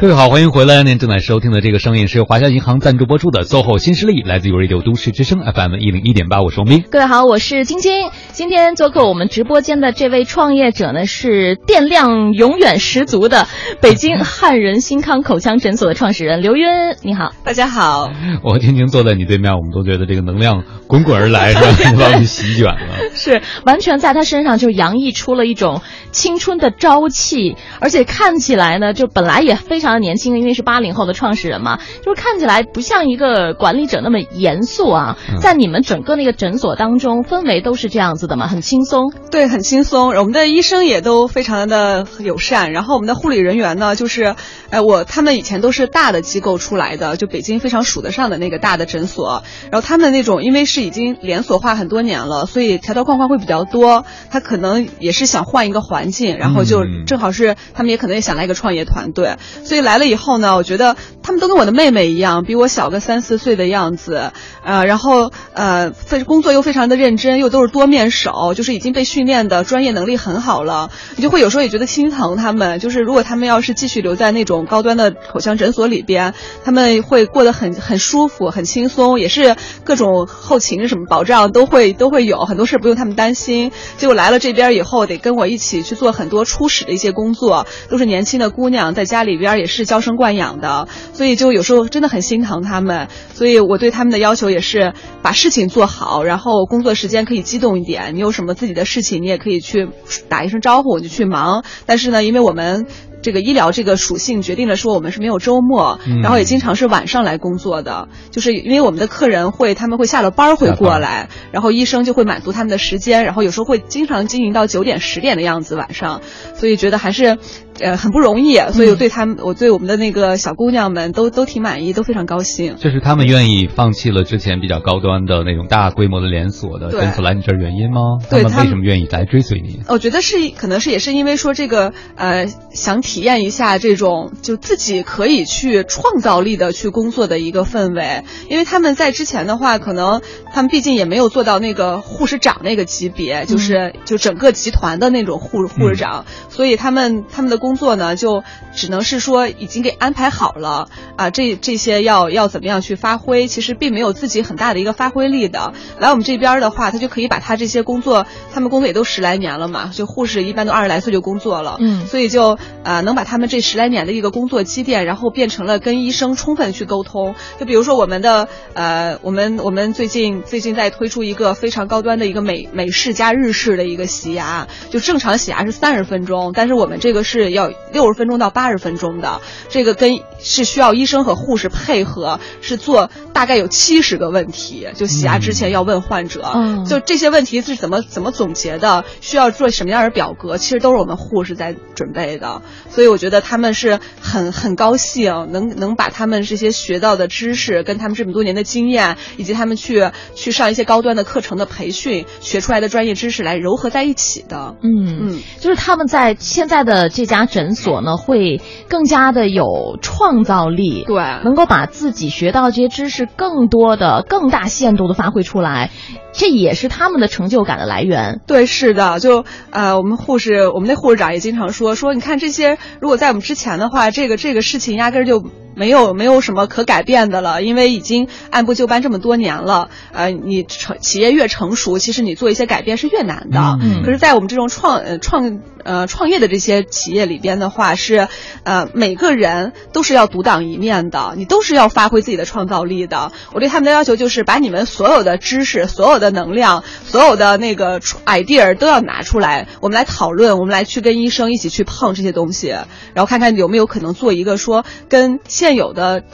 [0.00, 0.84] 各位好，欢迎回来。
[0.84, 6.40] 您正在收听的这个声音是由华夏银行赞助播出的 SOHO 新势力，来自于 Radio 都市之声 FM 一零一点八。
[6.40, 6.84] 我是王斌。
[6.88, 8.08] 各位好，我是晶晶。
[8.30, 13.48] 今天做客我们直播间的这位创业者呢，是电量永远十足的
[13.80, 16.96] 北京汉人新康口腔诊所的创始人刘渊。
[17.02, 18.08] 你好，大家好。
[18.44, 21.92] 我和晶晶坐在你对面，我们都觉得这个能量滚滚而来，是吧？
[21.98, 22.78] 把我们席卷了。
[23.16, 25.82] 是，完全在他身上就洋溢出了一种
[26.12, 29.87] 青春的朝气，而且看起来呢，就本来也非常。
[29.88, 35.16] 常年轻，因为是八零后的创始人嘛，就是看起来不像一个管理者那么严肃啊。
[35.40, 39.12] 在你们整个那个诊所当中，氛围都是这样子的嘛，很轻松。
[39.30, 40.10] 对，很轻松。
[40.10, 44.34] 我们的医生也都非常的友善，然后我们的护理人员呢，就是，
[44.70, 49.42] 哎，我他们以前都是大的机构出来的，就北京非常数得上的那个大的诊所。
[49.70, 54.04] 然后他们那种，因为是已经连锁化很多年了，所以条条框框会比较多。
[54.30, 59.77] 他可能也是想换一个环境，然后就正好是他们也可能也想来一个创业团队，所以。
[59.80, 64.32] 来了以后呢，我觉得他们都跟我的妹妹一样，比我小个三四岁的样子，
[64.64, 72.78] 呃，然后呃，非工作又非常的认真，又都是多面手，就是已经被训练的专业能力很好了，你就会有时候也觉得心疼他们。
[72.80, 83.70] 就是如果他们要是继续留在那种高端的口腔诊所里边，他们会过得很很舒服、很轻松，也是各种后勤什么保障都会都会有很多事不用他们担心。
[83.96, 89.67] 结果来了这边以后，得跟我一起去做很多初始的一些工作，都是年轻的姑娘，在家里边也。
[89.68, 93.08] 是娇生惯养的，所以就有时候真的很心疼他们。
[93.34, 98.16] 所以我对他们的要求也是把事情做好，然后工作时间可以激动一点。
[98.16, 99.88] 你有什么自己的事情，你也可以去
[100.28, 101.62] 打一声招呼，我就去忙。
[101.86, 102.86] 但是呢，因为我们。
[103.20, 116.20] 这个医疗这个属性决定了说我们是没有周末，然后也经常是晚上来工作的，就是因为我们的客人会他们会下了班会过来，然后医生就会满足他们的时间，然后有时候会经常经营到九点十点的样子晚上，
[116.54, 117.38] 所以觉得还是
[117.80, 122.76] 呃很不容易，所以我对他们我对我们的那个小姑娘们都都挺满意，都非常高兴。
[122.76, 128.18] 就是他们愿意放弃了之前比较高端的那种大规模的连锁的诊所来你这儿原因吗？
[128.30, 129.80] 他们为什么愿意来追随你？
[129.88, 133.02] 我觉得是可能是也是因为说这个呃想。
[133.08, 140.20] 体验一下这种就自己可以去创造力的去工作的一个氛围，因为他们在之前的话，可能
[140.52, 148.44] 他们毕竟也没有做到那个护士长那个级别，就是就整个集团的那种护护士长，所以他们他们的工作呢，就
[148.74, 155.72] 只能是说已经给安排好了啊，这这些要要怎么样去发挥，其实并没有自己很大的一个发挥力的。
[155.98, 167.34] 来我们这边的话，他就可以把他这些工作，他们工作也都十来年了嘛，就护士一般都二十来岁就工作了，嗯，所以就呃能把他们这十来年的一个工作积淀，然后变成了跟医生充分去沟通。
[167.58, 186.84] 就比如说我们的呃，我们我们最近最近在推出一个非常高端的一个美美式加日式的一个洗牙，就正常洗牙是三十分钟，但是我们这个是要六十分钟到八十分钟的，这个跟是需要医生和护士配合，是做大概有七十个问题，就洗牙之前要问患者，嗯。
[186.84, 204.74] 就这些问题是怎么怎么总结的，需要做什么样的表格，其实都是我们护士在准备的，所以我觉得他们是很很高兴，能能把他们这些学到的知识，跟他们这么多年的经验，以及他们去去上一些高端的课程的培训，学出来的专业知识来糅合在一起的。
[204.82, 215.90] 嗯嗯，就是他们在现在的这家诊所呢，会更加的有创造力，对，能够把自己学到这些知识更多的、更大限度的发挥出来，
[216.32, 218.40] 这也是他们的成就感的来源。
[218.46, 225.44] 对，是的，就呃，我们护士，我们那护士长也经常说说，你看这些，如果在我们之前的话，这个这个事情压根儿就
[225.78, 229.88] 没有没有什么可改变的了，因为已经按部就班这么多年了。
[230.12, 233.78] 呃，你成企业越成熟，其实你做一些改变是越难的。
[233.80, 238.26] 嗯可是，在我们这种创呃创呃创业的这些企业里边的话，是
[238.64, 243.30] 呃每个人都是要独当一面的，你都是要发挥自己的创造力的。
[243.52, 256.24] 我对他们的要求就是把你们所有的知识、所有的能量、所有的那个 idea 都要拿出来，我们来讨论，我们来去跟医生一起去碰这些东西，然后看看有没有可能做一个说跟现现有的。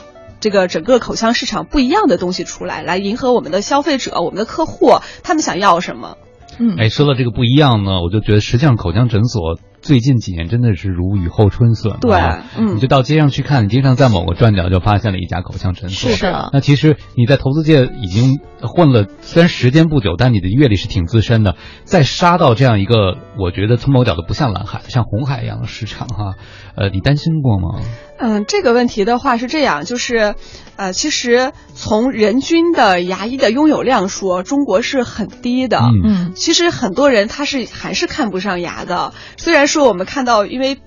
[0.41, 6.17] 这个整个口腔市场不一样的东西出来，来迎合我们的消费者、我们的客户，他们想要什么？
[6.59, 11.97] 嗯，哎，说到这个不一样呢，我就觉得实际上口腔诊所最近几年真的是如雨后春笋。
[12.01, 16.09] 对啊嗯你就到街上去看，你经常在某个转角就发现了一家口腔诊所。
[16.09, 21.55] 是的那其实你在投资界已经混了，虽然时间不久，但你的阅历是挺资深的。
[21.83, 26.33] 再杀到这样一个，我觉得从某角度不像蓝海，像红海一样的市场哈，
[26.75, 27.85] 呃，你担心过吗？
[28.17, 30.33] 嗯，这个问题的话是这样，就是，
[30.77, 35.79] 呃，其实从人均的牙医的拥有量说，中国是很低的。
[35.79, 40.79] 嗯其实很多人他是还是看不上牙的，虽然说说我们看到，因为。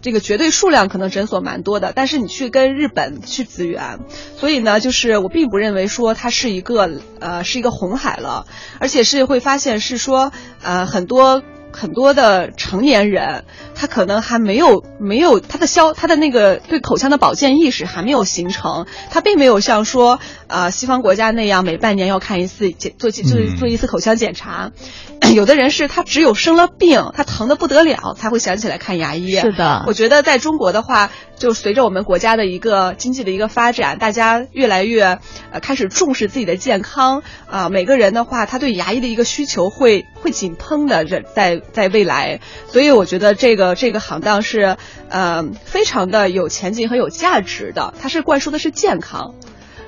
[0.00, 4.00] 这个绝对数量可能诊所蛮多的，但是你去跟日本去资源，
[4.38, 8.46] 所以呢，就是我并不认为说它是一个呃是一个红海了，
[8.78, 10.30] 而且是会发现是说
[10.62, 11.42] 呃很多
[11.72, 20.20] 很多的成年人，他可能还没有没有他的消他的那个对口腔的保健意识还没有形成，他并没有像说
[20.54, 24.70] 呃西方国家那样每半年要看一次检做就是做一次口腔检查，
[25.34, 29.32] 有的人是他只有生了病，他疼的不得了才会想起来看牙医。
[29.32, 35.18] 是的我觉得在中国的话，就随着我们国家的一个经济的一个发展，大家越来越
[35.50, 42.38] 呃开始重视自己的健康啊、每个人的话，他对牙医的一个需求会会紧绷的，这在在未来，
[42.68, 44.76] 所以我觉得这个这个行当是
[45.08, 49.34] 呃非常的有前景和有价值的，它是灌输的是健康。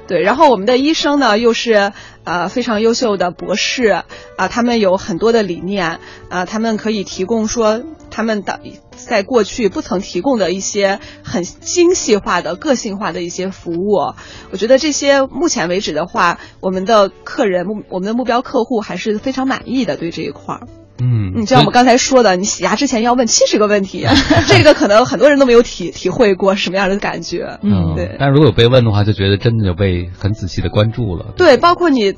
[0.07, 1.93] 对，然后我们的医生呢，又是
[2.25, 4.05] 呃非常优秀的博士
[4.37, 14.15] 啊、他们有很多的理念啊、他们可以提供说他们的在过去不曾提供的一些很精细化的、个性化的一些服务。
[14.53, 20.69] 我觉得这些目前为止的话，我们的客人、目我们的目标客户还是非常满意的，对这一块儿。
[21.01, 24.07] 嗯，你，就像我们刚才说的，你洗牙之前要问七十个问题，
[24.49, 27.59] 这个可能很多人都没有体体会过什么样的感觉。
[27.63, 28.17] 嗯，对。
[28.19, 31.35] 但是如果有被问的话，就觉得真的就被很仔细的关注了。
[31.37, 32.15] 对，包括，你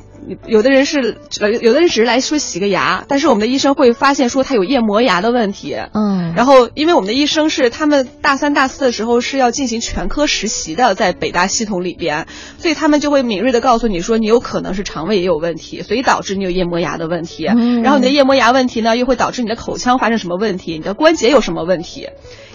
[0.46, 5.76] 有的人是，呃有的人只是来说洗个牙，但是我们的医生会发现说他有夜磨牙的问题。
[5.94, 12.26] 嗯，然后，因为我们的医生是他们大三、大四的时候是要进行全科实习的，在北大系统里边，
[12.59, 17.46] 所以他们就会敏锐的告诉你说，你有可能是肠胃也有问题，所以导致你有夜磨牙的问题。
[17.46, 22.09] 嗯然后你的夜磨牙问题呢，又会导致你的口腔发生什么问题，你的关节有什么问题，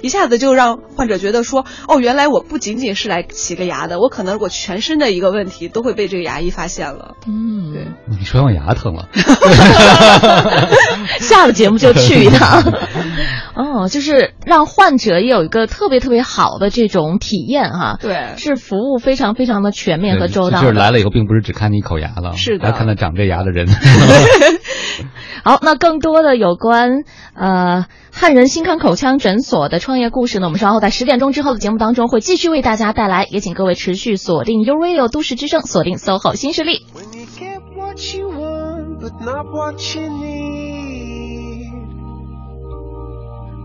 [0.04, 7.16] 一下子就让患者觉得说，哦，原来我不仅仅是来洗个牙的，我可能我全身的一个问题都会被这个牙医发现了。
[7.26, 7.88] 嗯，对。
[8.10, 9.08] 你说我牙疼了，
[11.20, 12.62] 下了节目就去一趟。
[13.56, 17.98] 哦，就是让患者也有一个特别特别好的这种体验哈。
[18.02, 20.62] 对是服务非常非常的全面和周到。
[20.62, 23.68] 就是来了以后，并不是只看你一口牙了，是的还看到长这牙的人。
[25.44, 27.04] 好，那更多的有关
[27.34, 36.86] 呃汉人新康口腔诊所的创业故事呢，我们稍后在十点钟之后的节目当中会继续为大家带来，也请各位持续锁定 U Radio 都市之声，锁定 SOHO 新势力。
[36.94, 40.54] When you get what you want, but not what you need.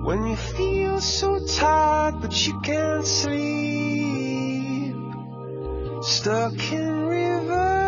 [0.05, 4.95] When you feel so tired, but you can't sleep.
[6.01, 7.88] Stuck in reverse.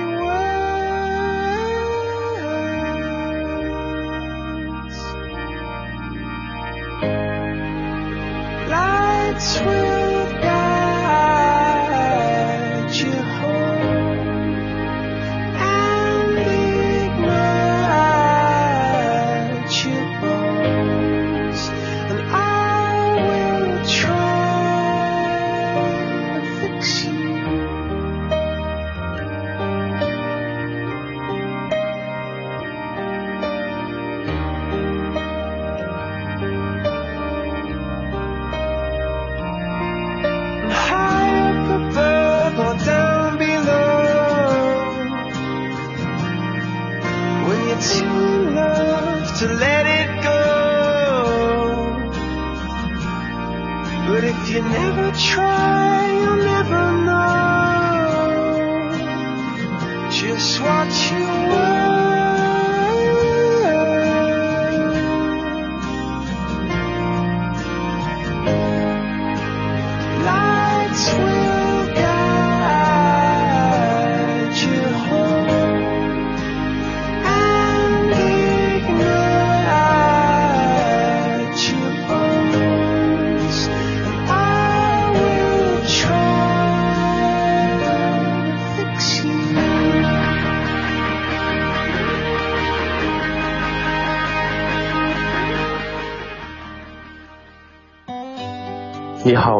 [9.41, 10.00] Lights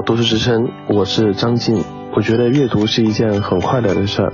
[0.01, 1.83] 好，都市之声，我是张静。
[2.15, 4.33] 我觉得阅读是一件很快乐的事儿，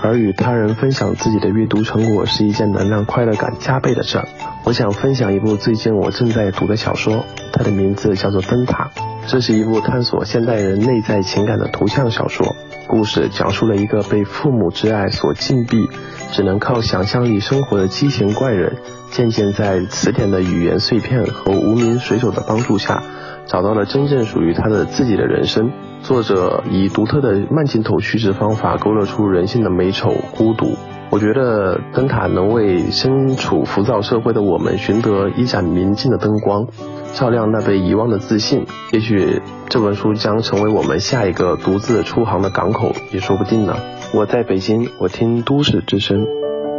[0.00, 4.28] 而与他人分享自己的阅读成果是一件能让快乐感加倍的事儿。
[4.64, 8.92] 我想分享一部最近我正在读的小说，它的名字叫做《灯塔》。
[9.26, 12.54] 这是一部探索现代人内在情感的图像小说。
[12.86, 15.88] 故事讲述了一个被父母之爱所禁闭，
[16.30, 18.76] 只能靠想象力生活的畸形怪人，
[19.10, 23.02] 渐渐在词典的语言碎片和无名水手的帮助下，
[23.48, 25.72] 找到了真正属于他的自己的人生。
[26.02, 30.76] 作者以独特的慢镜头叙事方法，勾勒出人性的美丑、孤独。
[31.10, 36.66] 我觉得灯塔能为身处浮躁社会的我们寻得一盏明净的灯光，
[37.14, 38.66] 照亮那被遗忘的自信。
[38.92, 39.40] 也许
[39.70, 43.74] 这本书将成为我们下一个独自出航的港口，也说不定呢。
[44.12, 46.26] 我在北京，我听都市之声。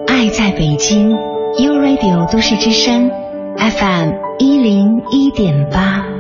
[0.08, 3.10] 爱在北京，U Radio 都市之声
[3.58, 6.19] ，FM 一零一点八。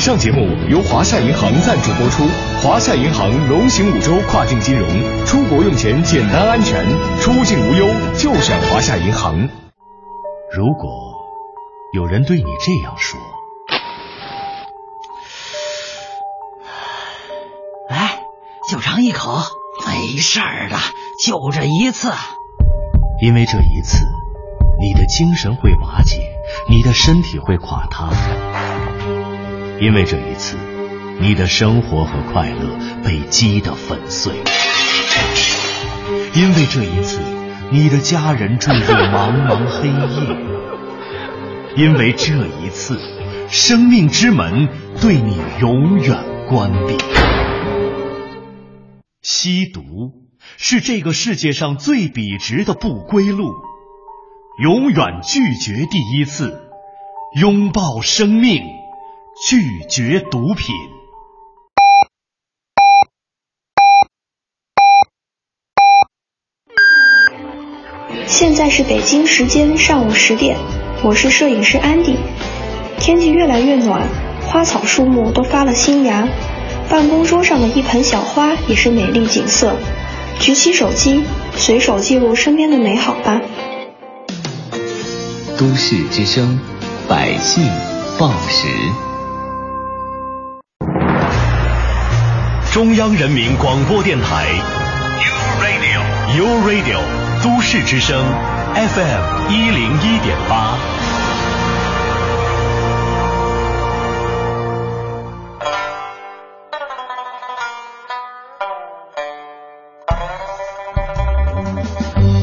[0.00, 2.24] 上节目由华夏银行赞助播出。
[2.62, 4.88] 华夏银行龙行五洲跨境金融，
[5.26, 6.86] 出国用钱简单安全，
[7.20, 7.86] 出境无忧
[8.16, 9.46] 就选华夏银行。
[10.56, 11.20] 如果
[11.92, 13.20] 有人对你这样说，
[17.90, 18.20] 来，
[18.70, 19.38] 就尝一口，
[19.86, 20.76] 没事儿的，
[21.22, 22.10] 就这一次。
[23.20, 23.98] 因为这一次，
[24.80, 26.22] 你的精神会瓦解，
[26.70, 28.08] 你的身体会垮塌。
[29.80, 30.58] 因为这一次，
[31.20, 34.34] 你的生活和快乐被击得粉碎。
[36.34, 37.18] 因为这一次，
[37.72, 40.36] 你的家人坠入茫茫黑夜。
[41.76, 43.00] 因为这一次，
[43.48, 44.68] 生命之门
[45.00, 46.14] 对你永远
[46.46, 46.98] 关闭。
[49.22, 49.80] 吸毒
[50.58, 53.54] 是这个世界上最笔直的不归路。
[54.62, 56.60] 永远拒绝第一次，
[57.40, 58.79] 拥抱生命。
[59.48, 59.56] 拒
[59.88, 60.74] 绝毒品。
[68.26, 70.58] 现在是北京时间上午十点，
[71.02, 72.18] 我是摄影师安迪。
[72.98, 74.06] 天气越来越暖，
[74.46, 76.28] 花草树木都发了新芽，
[76.90, 79.74] 办公桌上的一盆小花也是美丽景色。
[80.38, 81.24] 举起手机，
[81.56, 83.40] 随手记录身边的美好吧。
[85.58, 86.60] 都市之声，
[87.08, 87.64] 百姓
[88.18, 89.09] 报时。
[92.72, 94.46] 中央人民广播电台
[95.18, 96.00] ，U Radio
[96.38, 97.00] U Radio
[97.42, 98.16] 都市之声
[98.74, 100.78] FM 一零一点八。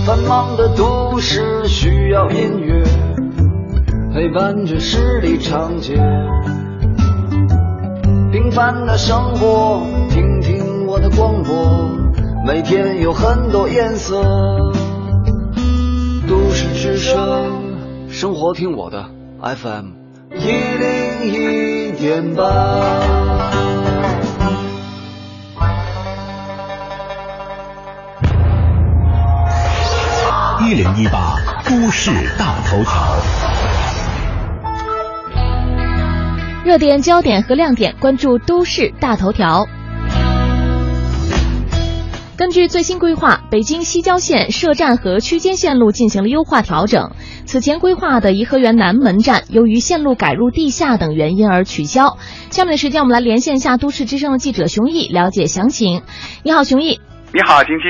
[0.05, 2.83] 繁忙的都市需要音乐
[4.13, 5.95] 陪伴着十里长街，
[8.31, 9.85] 平凡的生活，
[10.97, 11.87] 我的广播，
[12.43, 14.19] 每天有很多颜色。
[16.27, 19.05] 都市之声，生活听我的
[19.39, 19.91] FM
[20.31, 22.41] 一零一点八。
[30.65, 33.17] 一零一八都市大头条，
[36.65, 39.67] 热点焦点和亮点，关注都市大头条。
[42.37, 47.09] 根据最新规划，北京西郊线设站和区间线路进行了优化调整。
[47.45, 52.19] 此前规划的颐和园南门站，由于线路改入地下等原因而取消。
[52.51, 56.03] 下面的时间，我们来连线一下都市之声的记者熊毅，了解详情。
[56.43, 57.01] 你好，熊毅。
[57.33, 57.85] 你好，晶晶。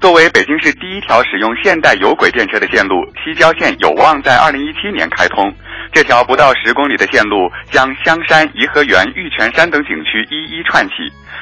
[0.00, 5.52] 作为北京市第一条使用现代有轨电车的线路，西郊线有望在二零一七年开通。
[5.92, 7.36] 这条不到十公里的线路
[7.70, 10.94] 将香山、颐和园、玉泉山等景区一一串起。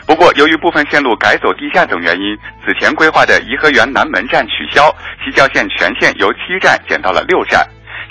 [0.09, 2.35] 不过，由于部分线路改走地下等原因，
[2.65, 4.89] 此前规划的颐和园南门站取消，
[5.23, 7.63] 西郊线全线由七站减到了六站。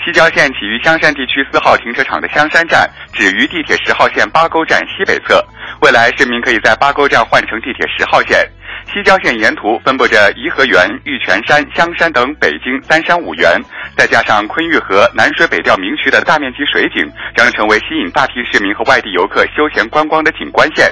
[0.04, 5.44] 西郊线起于香山地区四号停车场的香山站，止于地铁十号线八沟站西北侧。
[5.82, 8.48] 未来市民可以在八沟站换乘地铁十号线。
[8.86, 13.60] 西郊线沿途分布着颐和园、玉泉山、香山等北京三山五园，
[13.96, 20.88] 再加上昆玉河、南水北调明渠的大面积水景，将成为吸引大批市民和外地游客休闲观光的景观线。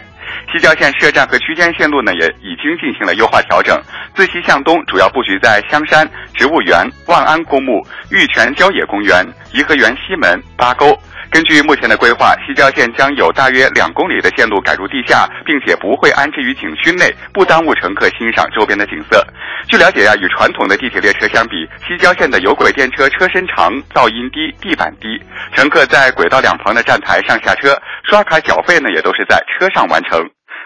[0.53, 3.81] 西郊线设站和区间线路呢，也已经进行了优化调整。
[4.14, 10.96] 自西向东，主要布局在香山植物园、万安公墓、玉泉郊野公园、颐和园西门、八沟。
[11.28, 19.26] 根据目前的规划，西郊线将有大约两公里的线路改入地下，并且不会安置于景区内，不耽误乘客欣赏周边的景色。
[19.68, 25.20] 据了解呀，与传统的地铁列车相比，西郊线的有轨电车车身长、噪音低、地板低，
[25.52, 30.20] 乘客在轨道两旁的站台上下车，刷卡缴费呢也都是在车上完成。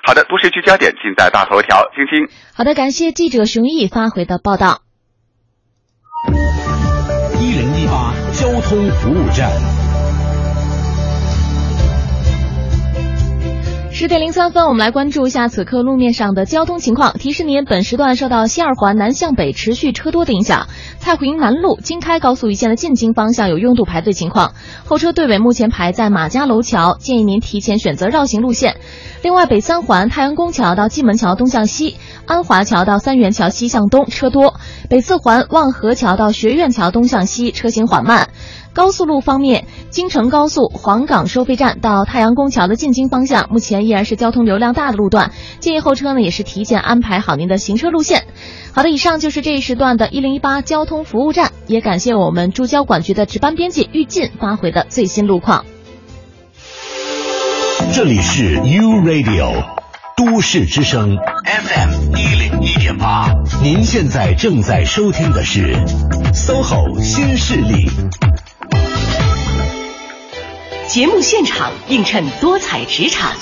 [0.04, 2.28] 好的，都市聚焦点尽在大头条，晶晶。
[2.54, 4.82] 好的，感谢记者熊毅发回的报道。
[8.40, 9.89] 交通服务站。
[14.00, 17.12] 十点零三分，我们来关注一下此刻路面上的交通情况。
[17.18, 24.54] 提示您，本时段受到西二环南向北持续车多的影响，蔡胡营南路京开高速一线的进京方向有拥堵排队情况，
[24.86, 28.76] 后车队尾目前排在马家楼桥，建议您提前选择绕行路线。
[29.22, 34.54] 另外，北三环太阳宫桥到蓟门桥东向西，安华桥到三元桥西向东车多；
[34.88, 38.30] 北四环望河桥到学院桥东向西车行缓慢。
[38.72, 48.24] 高速路方面，京承高速黄岗收费站到太阳宫桥的进京方向，目前依然是交通流量大的路段，建议后车呢也是提前安排好您的行车路线。
[48.72, 55.64] 好的，以上就是这一时段的一零一八交通服务站，也感谢我们驻交管局的值班编辑玉进发回的最新路况。
[57.92, 59.64] 这里是 U Radio
[60.16, 63.32] 都市之声 FM 一零一点八，
[63.64, 65.74] 您现在正在收听的是
[66.32, 67.88] SOHO 新势力。
[70.90, 73.32] 节目现场映衬多彩职场，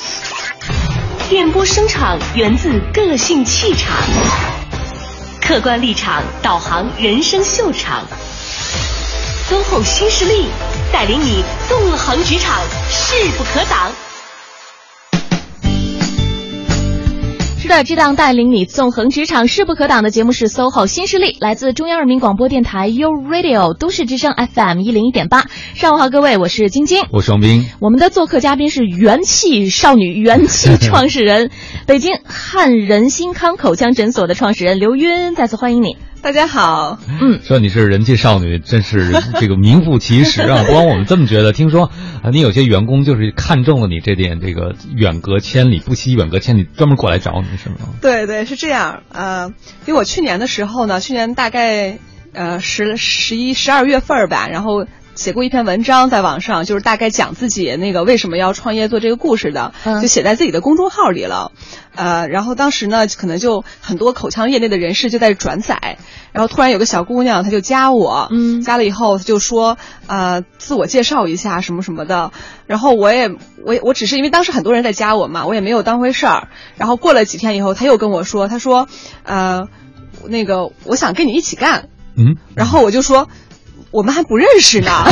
[1.30, 3.96] 电波声场源自个性气场，
[5.40, 8.06] 客观立场导航人生秀场
[9.48, 10.44] 敦厚新势力
[10.92, 13.90] 带领你纵横职场，势不可挡。
[17.68, 25.44] 是的，这档带领你纵横职场势不可挡的节目是 SOHO 新势力，来自中央人民广播电台 u Radio 都市之声 FM 一零一点八。
[25.74, 27.66] 上午好，各位，我是晶晶，我是王斌。
[27.78, 31.50] 我们的做客嘉宾是元气少女、元气创始人，
[31.86, 35.98] 北京汉人新康口腔诊所的创始人刘晕，再次欢迎你。
[36.20, 40.64] 大家好，嗯，说你是人气少女，真是这个名副其实啊！
[40.64, 41.90] 不光我们这么觉得，听说
[42.22, 47.76] 啊，你有些员工就是看中了你这点，这个远隔千里不惜远隔千里专门过来找你，是吗？
[48.02, 49.02] 对对，是这样。
[49.10, 49.48] 呃，
[49.86, 51.98] 因为我去年的时候呢，去年大概
[52.32, 54.86] 呃十十一十二月份吧，然后。
[55.18, 61.50] 写过一篇文章在网上，就是大概讲自己那个为什么要创业做这个故事的，嗯就写在自己的公众号里了。
[61.96, 65.98] 呃，然后当时呢，可能就很多口腔业内的人士就在转载，
[66.30, 72.30] 然后突然有个小姑娘，她就加我，嗯，加了以后她就说，呃，自我介绍一下什么什么的，
[72.68, 73.28] 然后我也
[73.66, 76.46] 我也我只是因为当时很多人在加我嘛，我也没有当回事儿。
[76.76, 78.86] 然后过了几天以后，她又跟我说，她说，
[79.24, 79.66] 呃，
[80.28, 83.28] 那个我想跟你一起干，嗯，然后我就说。
[83.90, 85.04] 我们还不认识呢，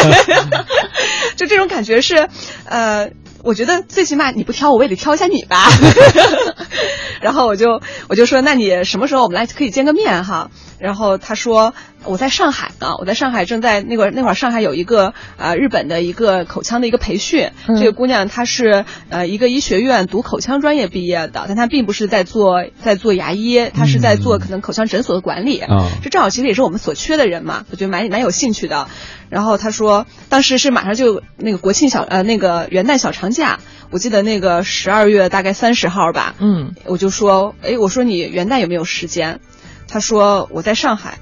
[1.36, 2.28] 就这种感觉是，
[2.64, 3.10] 呃，
[3.44, 5.68] 我觉得最起码你不挑我，我也得挑一下你吧。
[7.20, 10.50] 然后我就我就说，那你什么时候我们来可以见个面哈？
[10.78, 11.72] 然后他说
[12.04, 28.88] 我在上海呢，我在上海正在那会儿那会儿上海有一个呃日本的一个口腔的一个培训，嗯这个姑娘她是呃一个医学院读口腔专业毕业的，但她并不是在做在做牙医，她是在做可能口腔诊所的管理，啊这正好其实也是我们所缺的人嘛，我觉得蛮蛮有兴趣的。
[29.30, 33.60] 然后他说，当时是马上就那个国庆小呃那个元旦小长假，
[33.90, 39.40] 我记得那个十二月大概三十号吧，嗯，我就说，哎，我说你元旦有没有时间？
[39.86, 41.18] 他说我在上海，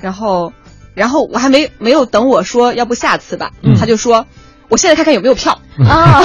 [0.00, 0.54] 然后
[0.94, 4.26] 然后我还没没有等我说要不下次吧，嗯他就说。
[4.68, 5.60] 我现在看看有没有票。
[5.86, 6.22] 啊！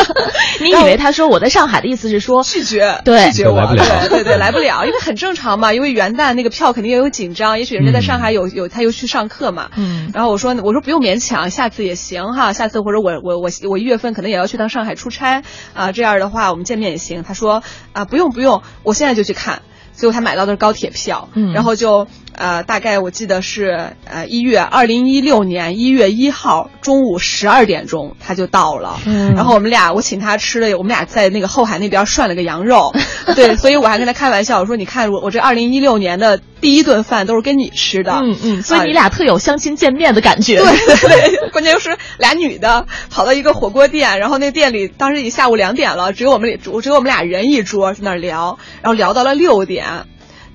[0.60, 17.22] 你以为他说我在上海的意思是说拒绝，对，拒绝我，对对对，来不了，因为很正常嘛，因为元旦那个票肯定也有紧张，也许人家在上海有有他又去上课嘛，嗯，然后我说我说不用勉强，下次也行哈，下次或者我我我我一月份可能也要去趟上海出差啊，这样的话我们见面也行。
[17.22, 17.62] 他说
[17.94, 19.62] 啊不用不用，我现在就去看。
[19.92, 21.52] 结果他买到的是高铁票，嗯。
[21.52, 32.92] 然后就呃大概我记得是呃一月二零一六年一月一号中午十二点钟他就到了，嗯然后我们俩我请他吃了，我们俩在那个后海那边涮了个羊肉，
[33.34, 50.06] 对，所以我还跟他开玩笑，我说你看我我这二零一六年的第一顿饭都是跟你吃的，嗯嗯，所以你俩特有相亲见面的感觉，对 对对，关键就是俩女的跑到一个火锅店，然后那店里当时已经下午两点了，只有我们只有我们俩人一桌在那儿聊，然后聊到了六点，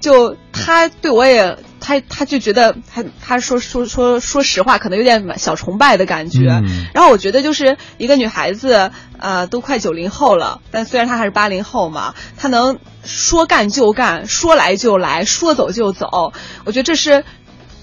[0.06, 6.41] 就他对我也他他就觉得他他说说说说实话，可能有点小崇拜的感觉。
[6.41, 16.34] 嗯然后我觉得就是一个女孩子，呃，都快九零后了，但虽然她还是八零后嘛，她能说干就干，说来就来，说走就走，
[16.66, 17.24] 我觉得这是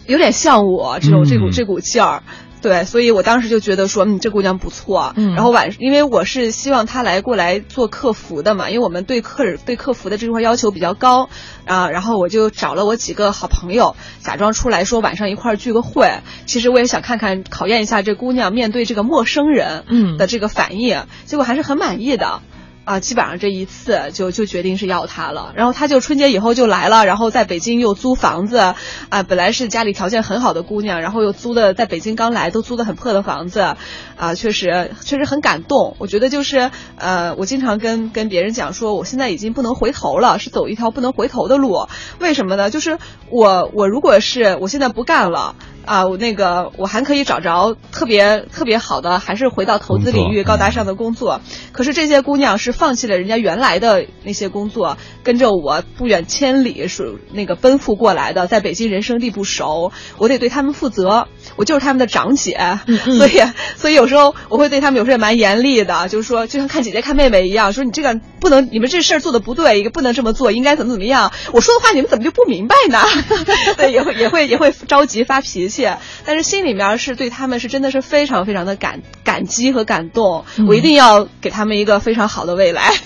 [0.06, 2.22] 有点像我这种、这股嗯这股劲儿。
[2.62, 5.12] 对，所以我当时就觉得说，嗯，这姑娘不错。
[5.16, 11.28] 嗯然后晚，因为我是希望她来过来做客服的嘛，因为我们对客人对客服的这块要求比较高
[11.64, 11.90] 啊。
[11.90, 16.20] 然后我就找了我几个好朋友，假装出来说晚上一块儿聚个会。
[16.46, 22.42] 其实我也想看看，考验一下这姑娘面对这个陌生人嗯的这个反应，结果还是很满意的。
[22.84, 28.74] 啊，基本上这一次就就决定是要她了，然后她就春节以后就来了，然后在北京又租房子，
[29.08, 33.76] 啊，本来是家里条件很好的姑娘，然后又租的在北京刚来都租的很破的房子，
[34.16, 35.96] 啊，确实确实很感动。
[35.98, 41.86] 我觉得就是呃，我经常跟跟别人讲说，我现在已经不能回头了，是走一条不能回头的路。
[42.18, 42.70] 为什么呢？
[42.70, 42.98] 就是
[43.30, 45.54] 我我如果是我现在不干了。
[45.84, 51.40] 啊，我那个我还可以找着特别特别好的，还是回到投资领域高大上的工作。
[51.72, 62.58] 可是这些姑娘是放弃了人家原来的那些工作，跟着我不远千里是那个奔赴过来的，在北京人生地不熟，我得对他们负责，我就是他们的长姐，
[63.16, 63.40] 所以
[63.76, 71.32] 所以有时候我会对他们有时候也蛮严厉的，就是说就像看姐姐看妹妹一样，说你这个不能，你们这事儿做的不对，一个不能这么做，应该怎么怎么样。
[71.52, 72.98] 我说的话你们怎么就不明白呢？
[73.76, 75.88] 对，也会也会也会着急发脾气，
[76.24, 82.92] 但是心里面是对他们是真的是非常非常的感感激和感动，我一定要给他们一个非常好的未来。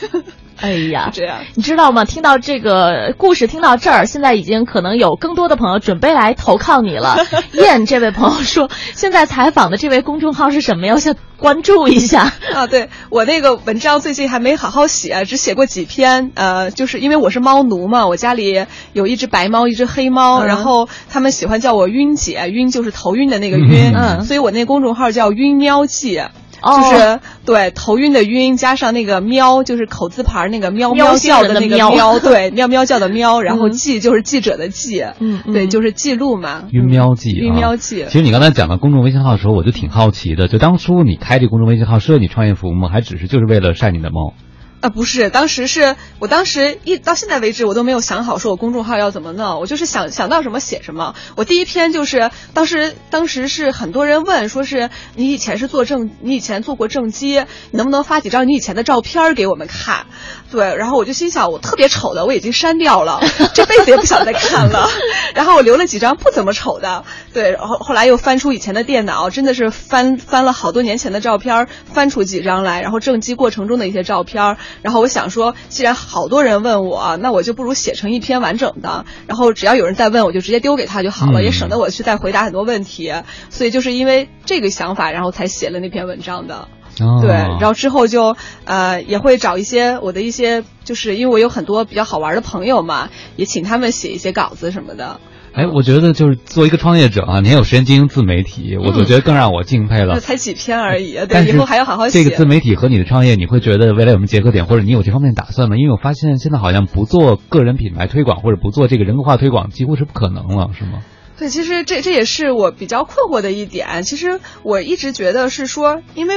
[0.59, 2.07] 哎呀，这样你知道吗？
[2.07, 7.19] 听到这个故事，听到这儿，现在已经可能有更多的朋友准备来投靠你了。
[7.53, 10.95] 燕这位朋友说，现在采访的这位公众号是什么呀？
[10.95, 12.33] 我想关注一下。
[12.55, 16.33] 啊，对我那个文章最近还没好好写，只写过几篇。
[16.35, 26.23] 呃，就是因为我是猫奴嘛，我家里有一只白猫，一只黑猫，嗯然后他们喜欢叫我晕姐，晕就是头晕的那个晕，嗯所以我那公众号叫晕喵记。
[26.67, 36.65] 哦就是对头晕的晕加上那个喵，就是口字旁那个喵喵叫的那个喵喵，对喵喵叫的喵，然后嗯记就是记者的记，嗯嗯对，就是记录嘛。
[36.73, 42.89] 晕喵记、啊，晕喵记其实你刚才讲到公众微信号的时候，我就挺好奇的，就当初你开这公众微信号是为你创业服务吗？
[42.93, 44.35] 还只是就是为了晒你的猫？
[44.83, 51.15] 啊，不是，当时是我当时一到现在为止，我都没有想好说我公众号要怎么弄，我就是想想到什么写什么。
[51.35, 60.07] 我第一篇就是当时当时是很多人问，说是你以前是做正，你以前做过正畸，你能不能发几张你以前的照片给我们看？
[60.53, 63.21] 对，然后我就心想，我特别丑的我已经删掉了，
[63.55, 64.89] 这辈子也不想再看了。
[65.35, 74.57] 然后我留了几张不怎么丑的，对，然后后来又翻出以前的电脑，真的是翻翻了好多年前的照片，翻出几张来，然后正畸过程中的一些照片。
[74.83, 83.13] 然后我想说，既然好多人问我，那我就不如写成一篇完整的，然后只要有人再问，我就直接丢给他就好了，嗯也省得我去再回答很多问题。
[83.51, 86.69] 所以就是因为这个想法，然后才写了那篇文章的。
[86.99, 95.21] 哦对，然后之后就呃也会找一些我的一些，就是因为我有很多比较好玩的朋友嘛，也请他们写一些稿子什么的。
[95.57, 100.21] 哎，我觉得就是作为一个创业者啊，你还有时间经营自媒体，我我觉得更让我敬佩了就。
[100.21, 102.23] 才几篇而已，对，以后还要好好写。
[102.23, 105.77] 这个自媒体和你的创业，你会觉得未来有什么结合点，或者你有这方面打算吗？
[105.79, 111.03] 因为我发现现在好像不做个人品牌推广，或者不做这个人格化推广，几乎是不可能了，是吗？
[111.39, 114.03] 对，其实这这也是我比较困惑的一点。
[114.03, 116.35] 其实我一直觉得是说，因为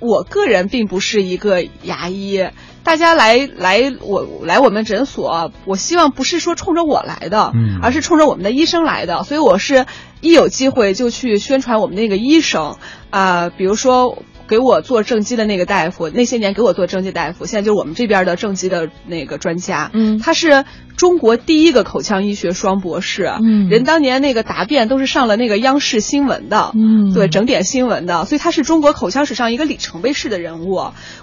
[0.00, 2.48] 我个人并不是一个牙医，
[2.84, 9.24] 大家来来我来我们诊所，我希望不是说冲着我来的，嗯而是冲着我们的医生来的。
[9.24, 9.86] 所以我是
[10.20, 12.76] 一有机会就去宣传我们那个医生
[13.10, 14.22] 啊、比如说。
[14.46, 19.90] 给我做正畸的那个大夫，那些年给我做正畸大夫，现在就是我们这边的正畸的那个专家。
[19.94, 20.64] 嗯，他是
[20.96, 23.32] 中国第一个口腔医学双博士。
[23.42, 26.72] 嗯人当年那个答辩都是上了那个央视新闻的。
[26.74, 30.74] 嗯对，整点新闻的，所以他是中国口腔史上一个里程碑式的人物。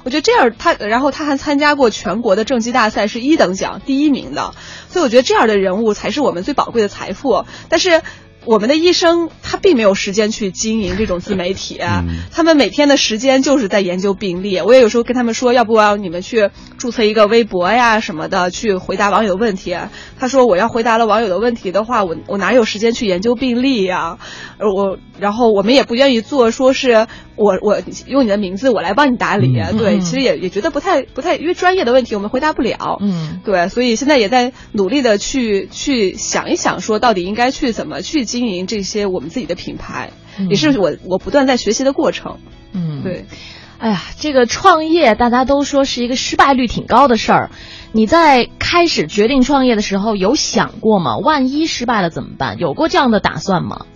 [0.04, 4.54] 我觉得这样他，然后他还参加过全国的正畸大赛，是一等奖第一名的，
[4.90, 7.46] 所以我觉得这样的人物才是我们最宝贵的财富。
[7.70, 8.02] 但是。
[8.44, 11.80] 我们的医生他并没有时间去经营这种自媒体，
[12.32, 14.60] 他们每天的时间就是在研究病例。
[14.62, 19.78] 我也有时候跟他们说，要不要你们去注册一个微博呀什么的，去回答网友问题。
[20.20, 24.18] 他说我要回答了网友的问题的话，我我哪有时间去研究病例呀？
[24.58, 29.58] 而我然后我们也不愿意做，说是我我用你的名字我来帮你打理。
[29.60, 32.98] 嗯对，嗯其实也也觉得不太不太，因为专业的问题我们回答不了。
[33.02, 42.38] 嗯，对，所以现在也在努力的去去想一想，说到底应该去怎么去经营这些我们自己的品牌，嗯也是我我不断在学习的过程。
[42.74, 43.26] 嗯，对。
[43.78, 47.50] 哎呀，这个创业大家都说是一个失败率挺高的事儿。
[47.94, 51.18] 你在开始决定创业的时候有想过吗？
[51.18, 52.60] 万一失败了怎么办？
[52.60, 53.88] 有过这样的打算吗？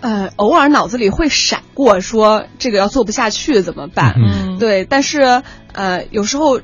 [0.00, 4.14] 呃，偶尔脑子里会闪过说这个要做不下去怎么办？
[4.16, 5.42] 嗯对，但是
[5.72, 6.60] 呃，有时候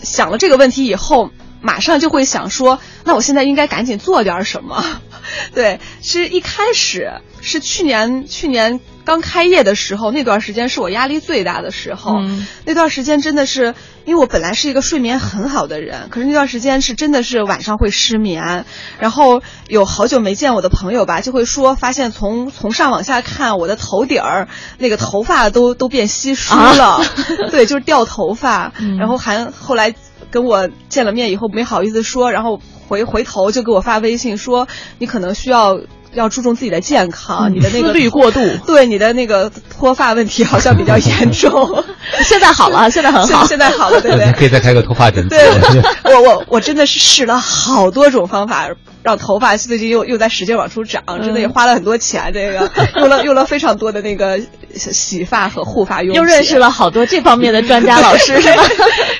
[0.00, 1.30] 想了这个问题以后，
[1.60, 4.84] 马上就会想说，那我现在应该赶紧做点什么？
[5.54, 12.16] 对，其实一开始是去年去年刚开业的时候，那段时间是我压力最大的时候。
[12.18, 12.46] 嗯。
[12.64, 18.64] 那段时间真的是，因为我本来是一个睡眠很好的人，可是那段时间是真的是晚上会失眠，
[18.98, 24.48] 然后有好久没见我的朋友吧，就会说发现从从上往下看，我的头顶儿
[24.78, 27.04] 那个头发都都变稀疏了，
[27.50, 28.96] 对，就是掉头发，嗯。
[28.98, 29.94] 然后还后来
[30.30, 32.60] 跟我见了面以后没好意思说，然后
[32.92, 34.68] 回回头就给我发微信说
[34.98, 35.80] 你可能需要。
[36.14, 38.38] 要注重自己的健康，嗯你的那个思虑过度
[38.68, 41.82] 对你的那个脱发问题好像比较严重。
[42.22, 44.30] 现在好了， 现在很好，现现在好了，对不对？
[44.32, 45.38] 可以再开个脱发诊所。
[45.38, 45.82] 对，
[46.14, 48.68] 我我我真的是试了好多种方法，
[49.02, 54.38] 让头发最近又又在使劲往出长，真的也花了很多钱，这个用了用了非常多的那个
[54.74, 58.62] 洗洗发和护发用品，又认识了好多这方面的专家老师， 是吧？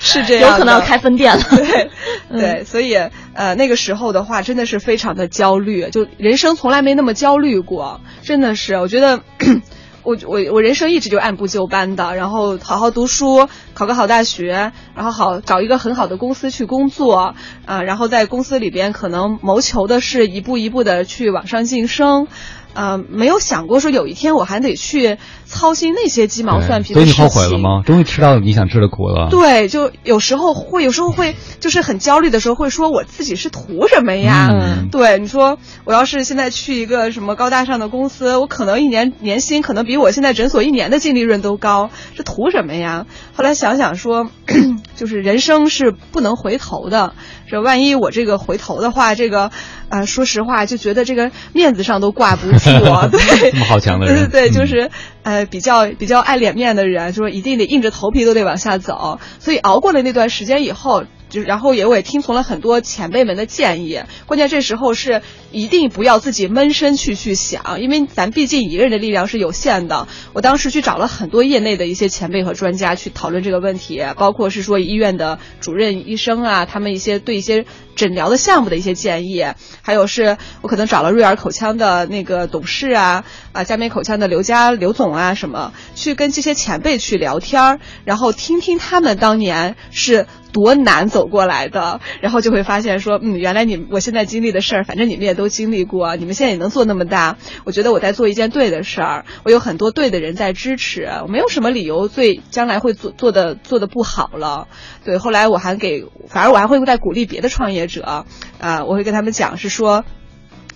[0.01, 1.43] 是这样，有可能要开分店了。
[1.51, 1.91] 对
[2.31, 2.95] 对，所以
[3.35, 9.21] 呃那个时候的话，真的是非常的焦虑，就人生从来没那么焦虑过，真的是，我觉得。
[10.05, 17.37] 我我我人生一直就按部就班的，然后好好读书，考个好大学，然后好找一个很好的公司去工作，
[17.67, 22.27] 啊、然后在公司里边可能谋求的是一步一步的去往上晋升，
[22.75, 27.29] 呃，没有想过说有一天我还得去操心那些鸡毛蒜皮所以你的事情。
[27.29, 27.83] 后悔了吗？
[27.85, 29.29] 终于吃到你想吃的苦了。
[29.31, 34.49] 对，就有时候会，有时候会，就是很焦虑的时候会说我自己是图什么呀？
[34.51, 43.07] 嗯对，你说我要是现在去一个什么高大上的公司，我可能一年年薪可能比我现在诊所一年的净利润都高，是图什么呀？
[43.35, 44.31] 后来想想说，
[44.97, 47.15] 就是人生是不能回头的，
[47.53, 49.51] 这万一我这个回头的话，这个，
[49.91, 52.53] 呃，说实话就觉得这个面子上都挂不住，
[53.13, 54.91] 对，这么好强的人，对对对，嗯就是
[55.23, 59.21] 呃比较比较爱脸面的人，就是一定得硬着头皮都得往下走。
[59.39, 64.01] 所以熬过了那段时间以后，就然后也我也听从了很多前辈们的建议。
[64.27, 70.07] 关键这时候是一定不要自己闷声去去想，因为咱毕竟一个人的力量是有限的。
[70.35, 77.65] 我当时去找了很多业内的一些前辈和专家去讨论这个问题，包括是说医院的主任医生啊，他们一些对一些
[77.95, 79.45] 诊疗的项目的一些建议，
[79.83, 90.27] 还有是我可能找了瑞尔口腔的那个董事啊，啊佳美口腔的刘佳刘总啊什么，去跟这些前辈去聊天儿，然后听听他们当年是。
[90.53, 104.69] 多难走过来的，然后就会发现说，嗯，原来你我现在经历的事儿，反正你们也都经历过，你们现在也能做那么大，我觉得我在做一件对的事儿，我有很多对的人在支持，我没有什么理由对将来会做做的做的不好了。
[105.07, 108.27] 对，后来我还给，反而我还会再鼓励别的创业者，
[108.59, 110.05] 啊，我会跟他们讲是说，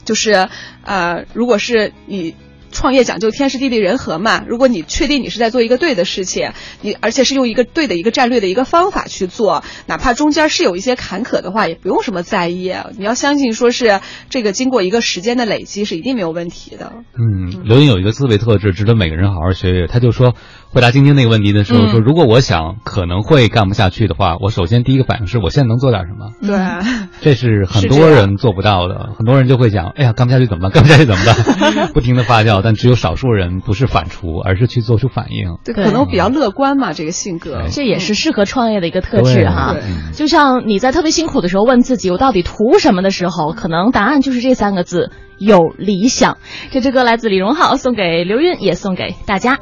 [0.05, 0.49] 就是
[0.85, 2.35] 呃，如果是你。
[2.73, 4.45] 创业讲究天时地利人和嘛。
[4.47, 6.51] 如果你确定你是在做一个对的事情，
[6.83, 12.75] 你而且是用一个对的一个战略的一个方法去做，哪怕中间是有一些坎坷的话，也不用什么在意。
[12.99, 16.93] 你要相信，说是这个经过一个时间的累积是一定没有问题的。
[17.15, 19.87] 嗯，刘英有一个思维特质，值得每个人好好学学。
[19.87, 20.35] 他就说。
[20.73, 26.33] 回答晶晶那个问题的时候，说如果我想可能会干不下去的话，我首先第一个反应是我现在能做点什么？
[26.43, 26.59] 对，
[27.23, 29.11] 这是很多人做不到的。
[29.17, 30.71] 很多人就会想，哎呀，干不下去怎么办？
[30.73, 31.89] 干不下去怎么办？
[31.95, 35.57] 不停的发酵，但只有少数人不是反刍，而是去做出反应。
[35.65, 39.75] 对，可能比较乐观嘛，这个性格，这也是适合创业的一个特质哈。
[40.13, 46.37] 就像你在特别辛苦的时候问自己，我到底图什么的时候，可能答案就是这三个字：有理想。
[46.71, 49.59] 这支歌来自李荣浩，送给刘韵，也送给大家。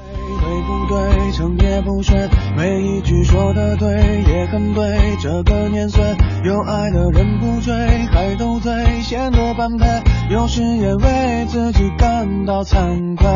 [0.86, 3.88] 对，成也不睡，每一句说的对，
[4.28, 4.84] 也很对。
[5.20, 6.02] 这个年岁，
[6.44, 7.72] 有爱的人不追，
[8.12, 8.72] 还斗嘴，
[9.02, 9.86] 显得般配。
[10.30, 13.26] 有时也为自己感到惭愧，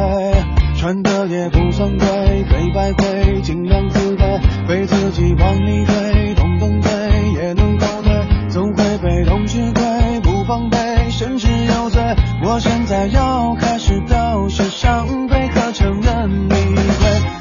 [0.77, 2.07] 穿的也不算贵，
[2.51, 6.91] 黑白灰，尽量自卑，被自己往里推，动动嘴
[7.35, 10.79] 也能够对，总会被动吃亏，不防备，
[11.11, 12.03] 甚至有罪。
[12.43, 13.28] 我现在要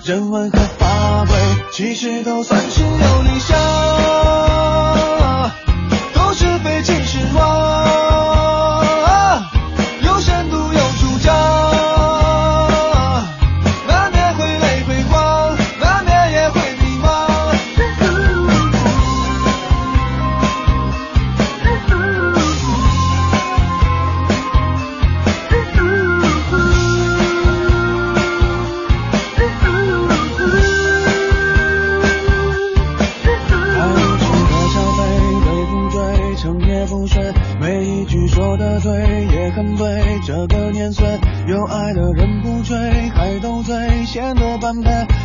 [0.07, 1.35] 人文和法规，
[1.73, 3.57] 其实都算是有理想，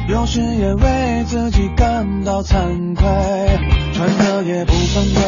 [0.09, 3.05] 有时也为自己感到惭愧，
[3.93, 5.23] 穿的也不算贵，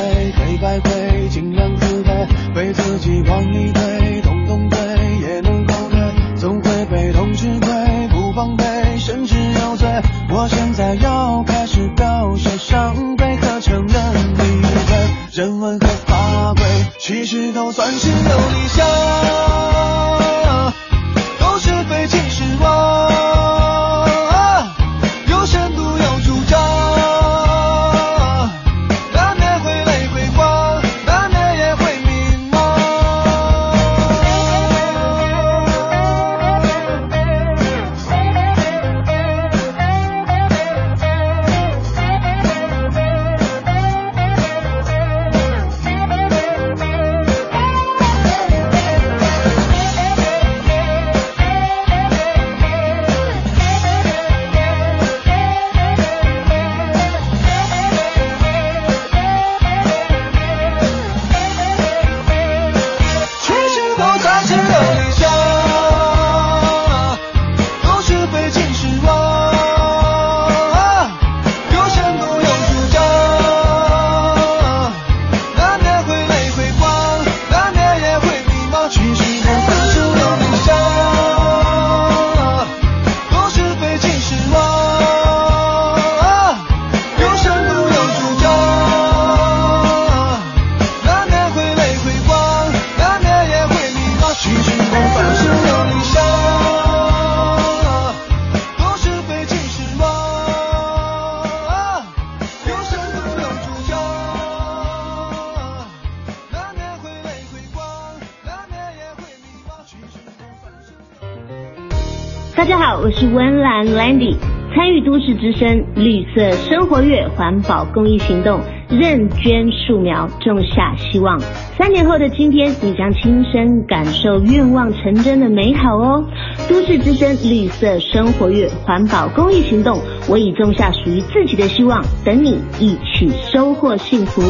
[115.44, 121.38] 之声绿色生活月环保公益行动，认捐树苗，种下希望。
[121.76, 126.24] 三年后的今天，你将亲身感受愿望成真的美好哦！
[126.66, 134.40] 都市之声绿色生活月环保公益行动，我已种下属于自己的希望，等你一起收获幸福。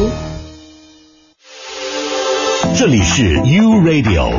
[2.77, 4.31] 这里是 U Radio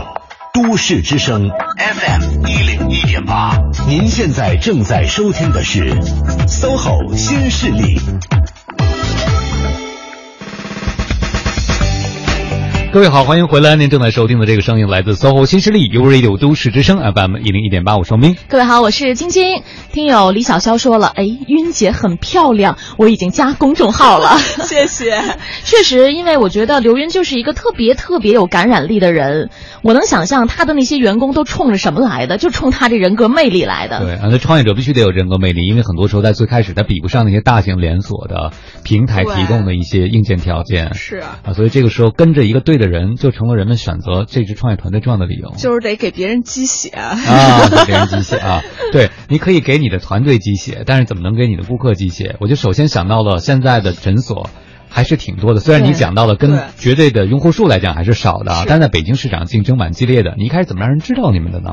[0.54, 3.55] 都市之声 FM 一零一点八，
[3.88, 5.94] 您现在正在收听的是
[6.48, 7.96] SOHO 新势力。
[12.96, 13.76] 各位好，欢迎回来！
[13.76, 18.38] 您正在收听的这个声音来自 SOHO 新势力 U Radio 都市之声 FM 一零一点八，我双明。
[18.48, 19.62] 各位好，我是晶晶。
[19.92, 25.20] 听友李小潇说了，哎，晕姐很漂亮，我已经加公众号了， 谢谢。
[25.62, 29.50] 确实，因为我觉得刘云就是一个特别特别有感染力的人，
[29.82, 34.00] 我能想象他的那些员工都冲着什么来的，就冲他这人格魅力来的。
[34.02, 38.52] 对啊，那创业者必须得有人格魅力，因为很多时候在最开始他比不上那些大型连锁的
[38.84, 40.94] 平台提供的一些硬件条件。
[40.94, 45.52] 是啊，啊，所以这个时候跟着一个对的人，就成了人们选择这支创业团队重要的理由。
[45.56, 47.16] 就是得给别人鸡血啊，
[47.68, 48.62] 给别人鸡血啊。
[48.92, 52.36] 对，你可以给你的团队鸡血，但是怎么能给你的顾客鸡血？
[52.40, 54.50] 我就首先想到了现在的诊所
[54.88, 60.34] 还是挺多的，虽然你讲到了跟绝对的用户数来讲还是少的，但在北京市场竞争蛮激烈的。
[60.36, 61.70] 你一开始怎么让人知道你们的呢？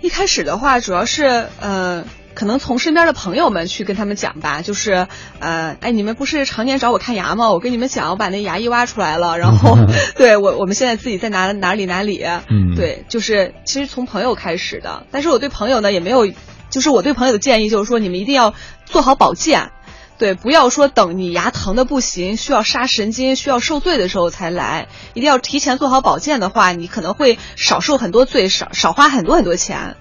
[0.00, 2.04] 一开始的话，主要是呃。
[2.38, 5.08] 可能从身边的朋友们去跟他们讲吧，就是
[5.40, 7.50] 呃，哎，你们不是常年找我看牙吗？
[7.50, 9.76] 我跟你们讲，我把那牙医挖出来了，然后
[10.14, 16.28] 对我我们现在自己在哪哪里哪里，嗯，对，就是其实从朋友开始的，但是我对朋友呢也没有，
[16.70, 19.72] 就是我对朋友的建议就是说，你们一定要做好保健，
[20.16, 29.96] 对，不要说等你牙疼的不行，需要杀神经、需要受罪的时候才来，一定要提前做好保健的话，你可能会少受很多罪，少少花很多很多钱。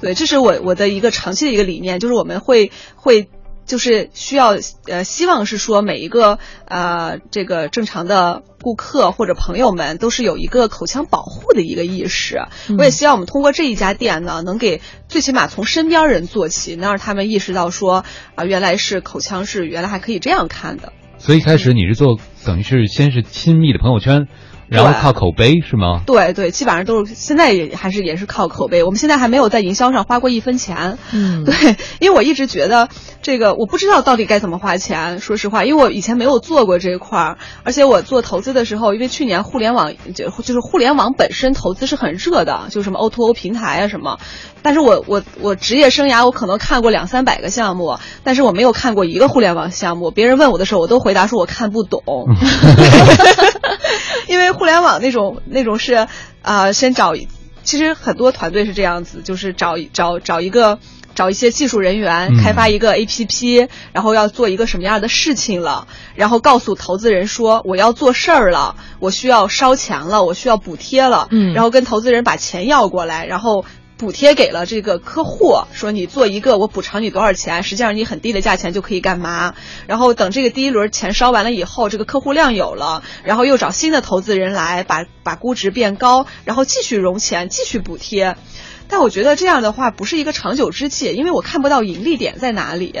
[0.00, 3.28] 对，这是我我的一个长期的一个理念，就是我们会会
[3.66, 12.40] 就是需要呃，希望是说每一个呃这个正常的顾客或者朋友们都是有一个口腔保护的一个意识。
[12.78, 20.92] 我也希望我们通过这一家店呢，能给最起码从身边人做起，能让他们意识到说啊，原来是口腔是原来还可以这样看的。
[21.18, 24.26] 所以一开始你是做等于是先是亲密的朋友圈。
[24.70, 26.02] 然后靠口碑是吗？
[26.06, 28.82] 对对，基本上都是现在也还是也是靠口碑。
[28.84, 30.96] 我们现在还没有在营销上花过一分钱。
[31.12, 31.54] 嗯，对，
[31.98, 32.88] 因为我一直觉得
[33.20, 35.18] 这个我不知道到底该怎么花钱。
[35.18, 44.18] 说实话，因为我以前没有做过这一块儿，而且我做投资的时候，因为去年互联网就就是互联网本身投资是很热的，就什么 O to O 平台啊什么。
[44.62, 50.10] 但是我我我职业生涯我可能看过两三百个项目，但是我没有看过一个互联网项目。
[50.10, 52.02] 别人问我的时候，我都回答说我看不懂。
[54.28, 56.06] 因为互联网那种那种是，
[56.42, 57.14] 啊，先找，
[57.64, 60.78] 其实很多团队是这样子，就是找找找一个
[61.14, 73.64] 找一些技术人员开发一个 APP，然后要做一个什么样的事情了，然后告诉投资人说我要做事儿了，我需要烧钱了，我需要补贴了，嗯，然后跟投资人把钱要过来，然后。
[74.00, 77.62] 补贴给了这个客户，说你做一个，我补偿你多少钱？
[77.62, 79.54] 实际上你很低的价钱就可以干嘛？
[79.86, 88.36] 然后等这个第一轮钱烧完了以后，这个客户量有了，然后又找新的投资人来把把估值变高，然后继续融钱，继续补贴。
[88.90, 92.92] 但我觉得这样的话不是一个长久之计，因为我看不到盈利点在哪里。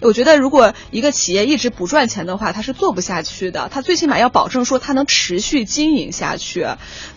[0.00, 3.68] 我觉得如果一个企业一直不赚钱的话，它是做不下去的。
[3.70, 6.66] 它最起码要保证说它能持续经营下去。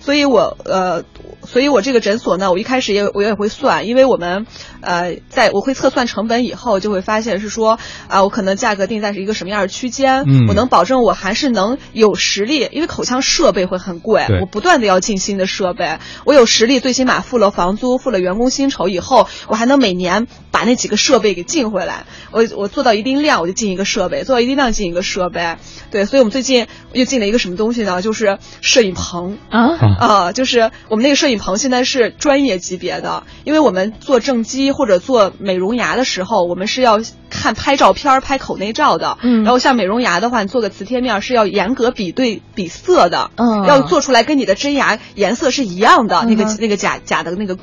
[0.01, 1.03] 所以我呃，
[1.45, 4.45] 所以我这个诊所呢，我一开始也我也会算，因为我们
[4.81, 18.16] 呃，在我会测算成本以后，就会发现是说啊，我可能价格定在是一个什么样的区间，我能保证我还是能有实力，因为口腔设备会很贵，我不断的要进新的设备，我有实力，最起码付了房租，付了。
[18.19, 22.05] 员工薪酬以后，我还能每年把那几个设备给进回来。
[22.31, 25.57] 我我做到一定量，我就进一个设备；做到一定量，进一个设备。
[25.91, 28.01] 对，所以我们最近又进了一个什么东西呢？
[28.01, 30.31] 就是摄影棚啊啊！
[30.31, 36.99] 就是我们那个摄影棚现在是专业级别的，因为我们做正畸或者做美容牙的时候，我们是要
[37.29, 39.17] 看拍照片、拍口内照的。
[39.21, 43.31] 嗯，然后像美容牙的话，你做个磁贴面是要严格比对比色的。
[43.35, 47.55] 嗯，要做出来跟你的真牙颜色是一样的，那个那个假假的那个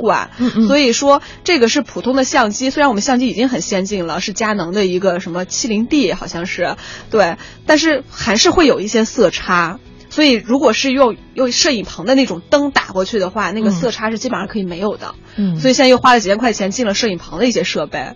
[0.51, 0.67] 管。
[0.67, 6.77] 所以说，这个是普通的相机，虽然我们相机已经很先进了，是佳能的一个什么七零 D 好像是，
[7.11, 7.37] 对，
[7.67, 9.79] 但是还是会有一些色差。
[10.11, 15.17] 所以，如果是用用摄影棚的那种灯打过去的话，那个色差是基本上可以没有的。
[15.35, 18.13] 嗯，所以现在又花了几千块钱进了摄影棚的一些设备，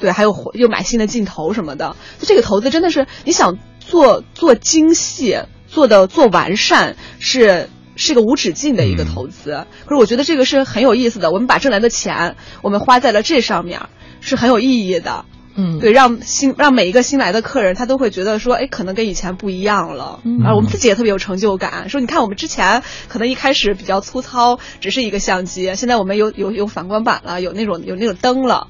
[0.00, 1.96] 对，还有又买新的镜头什么的。
[2.18, 7.68] 就这个投资真的是你想做做精细，做的做完善是。
[7.96, 11.30] 是个无止境的一个投资，可是我觉得这个是很有意思的。
[11.30, 13.88] 我们把挣来的钱，我们花在了这上面，
[14.20, 15.24] 是很有意义的。
[15.56, 20.18] 嗯，对，让新让每一个新来的客人，他都会觉得说，哎，可能跟以前不一样了。
[20.24, 28.66] 嗯啊，我们自己也特别有成就感，说你看我们之前可能一开始比较粗糙，只是一个相机，现在我们有有有反光板了，有那种有那种灯了，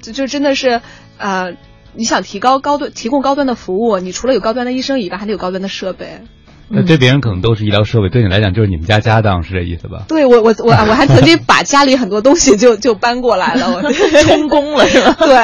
[0.00, 0.80] 就就真的是
[1.18, 1.56] 呃，
[1.94, 6.20] 你想提高高端提供高端的服务，你除了有高端的医生以外，还得有高端的设备。
[6.74, 10.04] 那对别人可能都是医疗设备，对你来讲就是你们家家当，是这意思吧？
[10.08, 13.92] 对我我我我还曾经把家里很多东西就就搬过来了，我
[14.24, 15.16] 充公了是吧？
[15.20, 15.36] 对，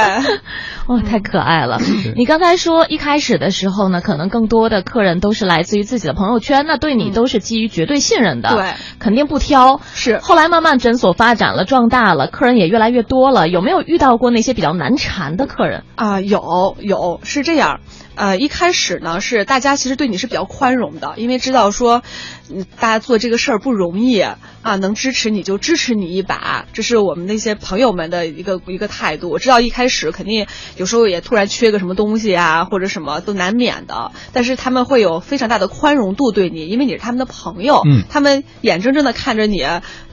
[0.89, 1.78] 哇，太可爱了！
[2.16, 9.82] 你刚才说一开始的时候呢，可能更多的客人都是来自于自己的朋友圈，那对你都是基于绝对信任的，对，肯定不挑。
[9.93, 10.18] 是。
[10.18, 16.22] 后来慢慢诊所发展了，壮大了，客人也越来越多了，有没有遇到过那些比较难缠的客人啊？
[16.22, 17.80] 有有，是这样。
[18.14, 22.03] 呃，一开始呢是大家其实对你是比较宽容的，因为知道说，
[22.51, 24.39] 嗯，大家做这个事儿不容易啊，
[24.80, 29.30] 能支持你就支持你一把，这是我们那些朋友们的一个一个态度。
[29.30, 30.49] 我知道一开始肯定
[30.79, 39.62] 有时候也突然缺个什么东西啊，或者什么都难免的，但是他们会有非常大的宽容度对你，因为你是他们的朋友，嗯，他们眼睁睁的看着你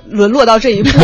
[0.08, 0.90] 沦落到这一步，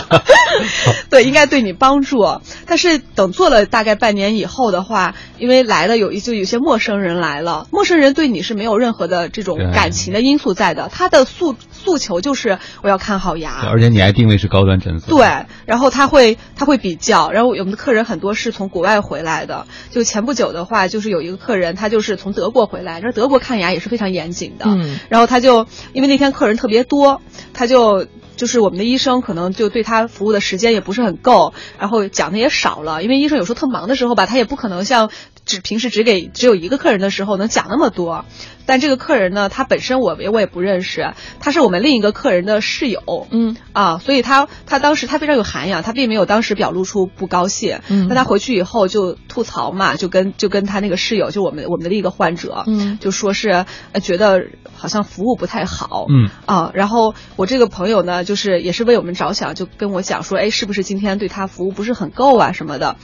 [1.10, 2.24] 对，应该对你帮助。
[2.66, 11.54] 但是等做了大概半年以后的话，因为来了有一就有些陌生人来了，陌生人对你是没有任何的这种感情的因素在的，他的诉
[11.86, 27.22] 诉求就是我要看好牙，而且你还定位是高端诊所，对，然后他会他会比较，然后我们的客人很多是从国外回来的，就前不久的话，就是有一个客人他就是从德国回来，那德国看牙也是非常严谨的，嗯，然后他就因为那天客人特别多，
[27.54, 28.06] 他就。
[28.36, 35.10] 就是我们的医生可能就对他服务的时间也不是很够，然后讲的也少了，因为医生有时候特忙的时候吧，他也不可能像
[35.46, 38.26] 只平时只给只有一个客人的时候能讲那么多。
[38.66, 43.56] 但这个客人呢，他本身我我也不认识，他是我们另一个客人的室友，嗯。
[43.72, 53.66] 啊，所以他他当时他非常有涵养，他并没有当时表露出不高兴，嗯，但他回去以后就吐槽嘛，就跟就跟他那个室友，就我们我们的另一个患者，嗯，就说是
[54.02, 56.30] 觉得好像服务不太好，嗯。
[56.46, 62.96] 啊，然后我这个朋友呢，就是也是为我们着想，就跟我讲说，哎，是不是今天对他服务不是很够啊什么的。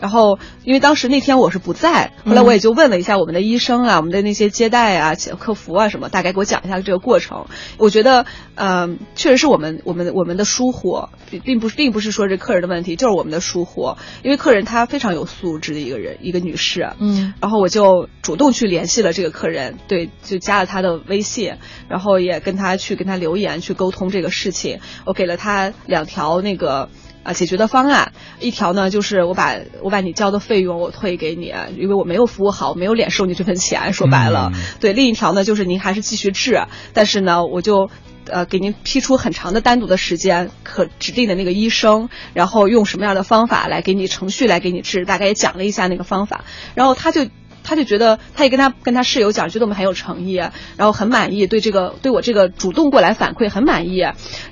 [0.00, 7.46] 然后，因为当时那天我是不在，后来我也就问了一下我们的医生啊，我们的那些接待啊、客服啊什么，大概给我讲一下这个过程。
[7.76, 13.94] 我觉得，嗯、确实是我们我们我们的疏忽，并并不并不是说这客人的问题，就是我们的疏忽。
[14.22, 16.90] 因为客人她非常有素质的一个人，一个女士。
[16.98, 21.54] 嗯，然后我就主动去联系了这个客人，对，就加了他的微信，
[21.88, 24.80] 然后也跟他去跟他留言去沟通这个事情。
[25.04, 26.88] 我给了他两条那个。
[27.28, 33.92] 啊，解决的方案一条呢，就是我把我把你交的费用我退给你，因为我没有服务好，我没有脸收你这份钱。
[33.92, 34.94] 说白了，嗯、对。
[34.94, 36.62] 另一条呢，就是您还是继续治，
[36.94, 37.90] 但是呢，我就
[38.30, 47.26] 呃给您批出很长的单独的时间，可指定的那个医生，然后用什么样的方法来给你程序来给你治，大概也讲了一下那个方法，然后他就。
[47.64, 53.98] 他就觉得，他也跟他跟他室友讲，觉得我们很有诚意，然后很满意，对这个对我这个主动过来反馈很满意，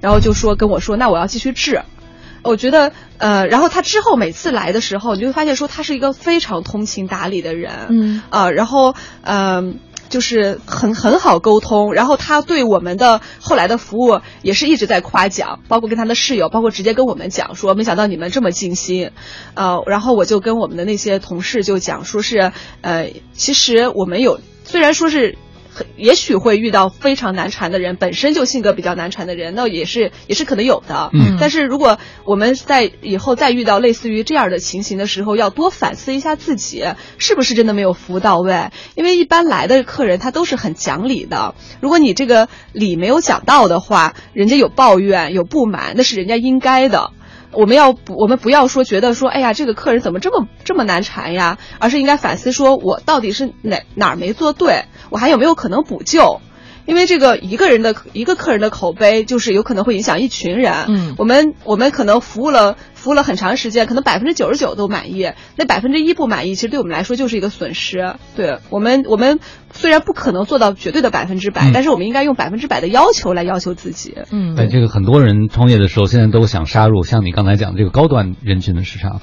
[0.03, 1.81] 然后就说跟我说，那我要继续治。
[2.47, 9.74] 我觉得，呃，然后他之后每次来的时候，你就会发现说他是一个非常通情达理的人，嗯，啊，然后，嗯、呃，
[10.09, 19.11] 就是很很好沟通，然后他对我们的后来的服务也是一直在夸奖，包括跟他的室友，包括直接跟我们讲说，没想到你们这么尽心，
[19.55, 25.36] 呃，然后我就跟我们的那些同事就讲说是，呃，其实我们有虽然说是。
[25.97, 31.11] 也许会遇到非常难缠的人，本身就性格比较难缠的人，那也是也是可能有的。
[31.12, 36.85] 嗯，但是如果我们在以后再遇到类似于这样的情形的时候，要多反思一下自己
[37.18, 38.70] 是不是真的没有服务到位。
[38.95, 47.11] 因为一般来的客人他都是很讲理的，如果你这个理没有讲到的话，人家有抱怨有不满，那是人家应该的。
[47.57, 51.59] 我们要不，我们不要说觉得说，哎呀，这个客人怎么这么这么难缠呀？
[51.78, 56.40] 而是应该反思说，我到底是哪哪儿没做对，我还有没有可能补救？
[56.87, 60.72] 因为这个一个人的一个客人的口碑，就是有可能会影响一群人。
[60.89, 68.14] 嗯，我们我们可能服务了服务了很长时间，可能百分之九十九都满意，那百分之一不满意，其实对我们来说就是一个损失。
[68.37, 69.41] 对我们，我们
[69.72, 74.14] 虽然不可能做到绝对的百分之百，嗯但是我们应该用百分之百的要求来要求自己。
[74.30, 79.20] 嗯，对，这个很多人创业的时候，现在都想杀入像你刚才讲的这个高端人群的市场。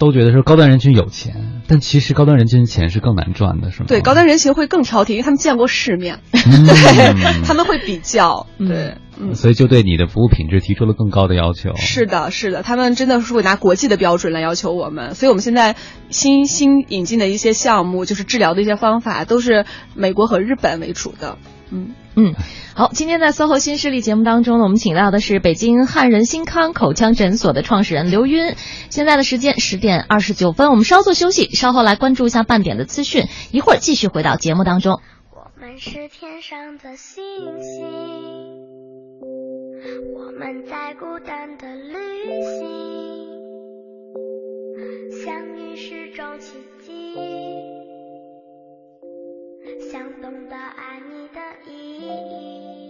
[0.00, 3.84] 都觉得说高端人群有钱，但其实高端人群钱是更难赚的，是吗？
[3.86, 11.76] 对，高端人群会更挑剔，因为他们见过世面，嗯、 对，他们会比较，对，嗯，所以就对你的服务品质提出了更高的要求。
[11.76, 15.76] 是的，是的，他们真的是会拿国际的标准来要求我们，所以我们现在
[16.08, 21.36] 新新引进的一些项目，就是治疗的一些方法，都是美国和日本为主的，
[21.72, 22.34] 嗯嗯。
[22.74, 28.54] 好，今天在 SOHO 新势力节目当中呢，我们请到的是北京汉人新康口腔诊所的创始人刘晕。
[28.88, 35.00] 现在的时间十点二十九分，我们稍作休息，稍后来关注一下半点的资讯，一会儿继续回到节目当中。
[35.32, 37.22] 我们是天上的星
[37.60, 37.86] 星，
[40.16, 41.94] 我们在孤单的旅
[42.42, 42.66] 行，
[45.24, 46.54] 相遇是种奇
[46.84, 47.14] 迹，
[49.78, 51.40] 想懂得爱你的
[51.70, 52.89] 意义。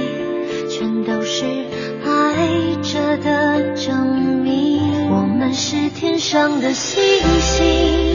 [1.33, 1.45] 是
[2.03, 5.09] 爱着的证明。
[5.09, 7.01] 我们是天上的星
[7.39, 8.10] 星，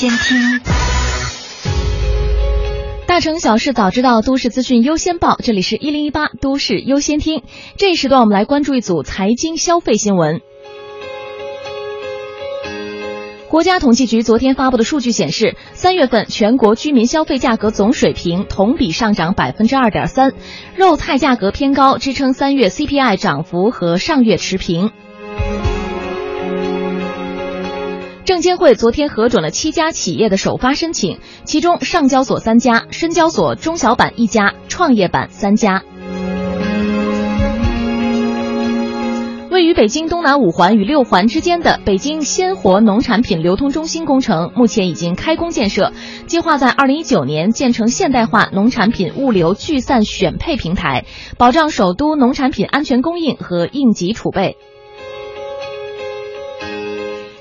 [0.00, 0.60] 先听。
[3.06, 5.36] 大城小事早知道，都市资讯优先报。
[5.42, 7.42] 这里是一零一八都市优先听。
[7.76, 10.40] 这一时段我们来关注一组财经消费新闻。
[13.50, 20.32] 国家统计局昨天发布的数据显示，三月份全国居民消费价格总水平同比上涨百分之二点三，
[20.76, 24.92] 肉菜价格偏高，支撑三月 CPI 涨幅和上月持平。
[28.30, 35.82] 证监会昨天核准了七家企业的首发申请，其中上交所三家，深交所中小板一家，创业板三家。
[39.50, 45.92] 位于北京东南五环与六环之间的北京鲜活农产品流通中心工程目前已经开工建设，
[46.28, 51.04] 计划在二零一九年建成现代化农产品物流聚散选配平台，
[51.36, 54.56] 保障首都农产品安全供应和应急储备。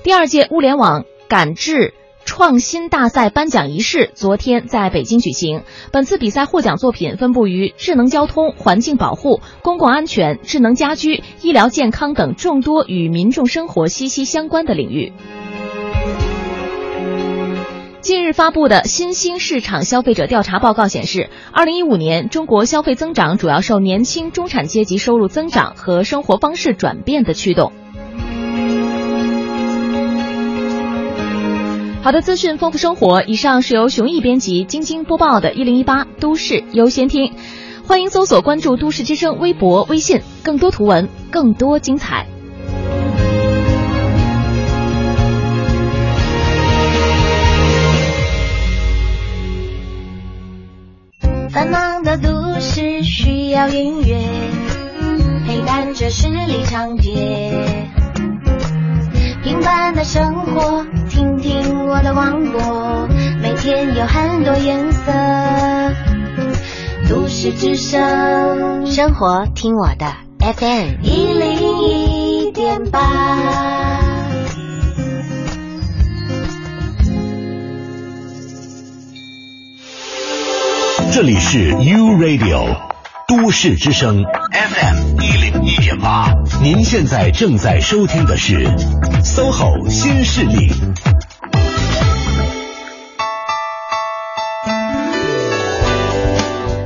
[0.10, 1.94] 第二届物联网感知。
[2.26, 5.62] 创新大赛颁奖仪式昨天在北京举行。
[5.92, 15.14] 本次比赛获奖作品分布于智能交通、环境保护、公共安全、智能家居、医疗健康等众多与民众生活息息相关的领域。
[18.02, 27.72] 近日发布的新兴市场消费者调查报告显示，二零一五年中国消费增长主要受年轻中产阶级收入增长和生活方式转变的驱动。
[32.10, 33.22] 好的，资讯丰富生活。
[33.22, 37.34] 以上是由熊毅编辑、晶晶播报的《一零一八都市优先听》，
[37.88, 42.26] 欢迎搜索关注“都市之声”微博、微信，更多图文，更多精彩。
[51.52, 54.20] 繁忙的都市需要音乐，
[55.46, 57.99] 陪伴着十里长街。
[59.70, 63.08] 平凡的生活，听听我的广播，
[63.40, 65.12] 每天有很多颜色。
[67.08, 73.38] 都市之声，生活听我的 FM 一零一点八。
[81.14, 82.90] 这里是 U Radio。
[83.28, 88.66] 都市之声 FM 一零一点八，您现在正在收听的是
[89.24, 90.70] SOHO 新势力。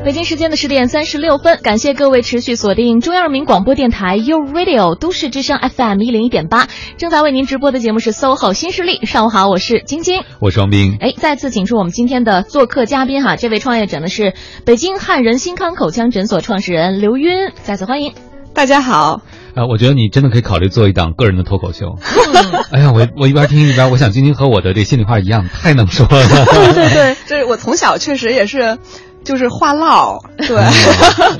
[0.05, 6.67] 北京时间的十点三十六分，感谢各位持续锁定中央人民广播电台 u Radio 都市之声 FM 一零一点八，
[6.97, 9.03] 正在为您直播的节目是 SOHO 新势力。
[9.07, 10.97] 上午好，我是晶晶，我是王斌。
[10.99, 14.35] 哎，再次请出我们今天的做客嘉宾哈，这位创业者呢是
[14.65, 18.13] 北京汉人新康口腔诊所创始人刘晕，再次欢迎。
[18.53, 19.21] 大家好。
[19.55, 21.97] 啊，我觉得你真的可以考虑做一档个人的脱口秀。
[22.71, 26.27] 哎呀，我我一边听一边，我想晶晶和我的这心里话一样，太能说了。
[26.27, 28.77] 对对对，这 我从小确实也是。
[29.23, 30.47] 就是话唠，对，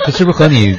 [0.06, 0.78] 这是不是和你，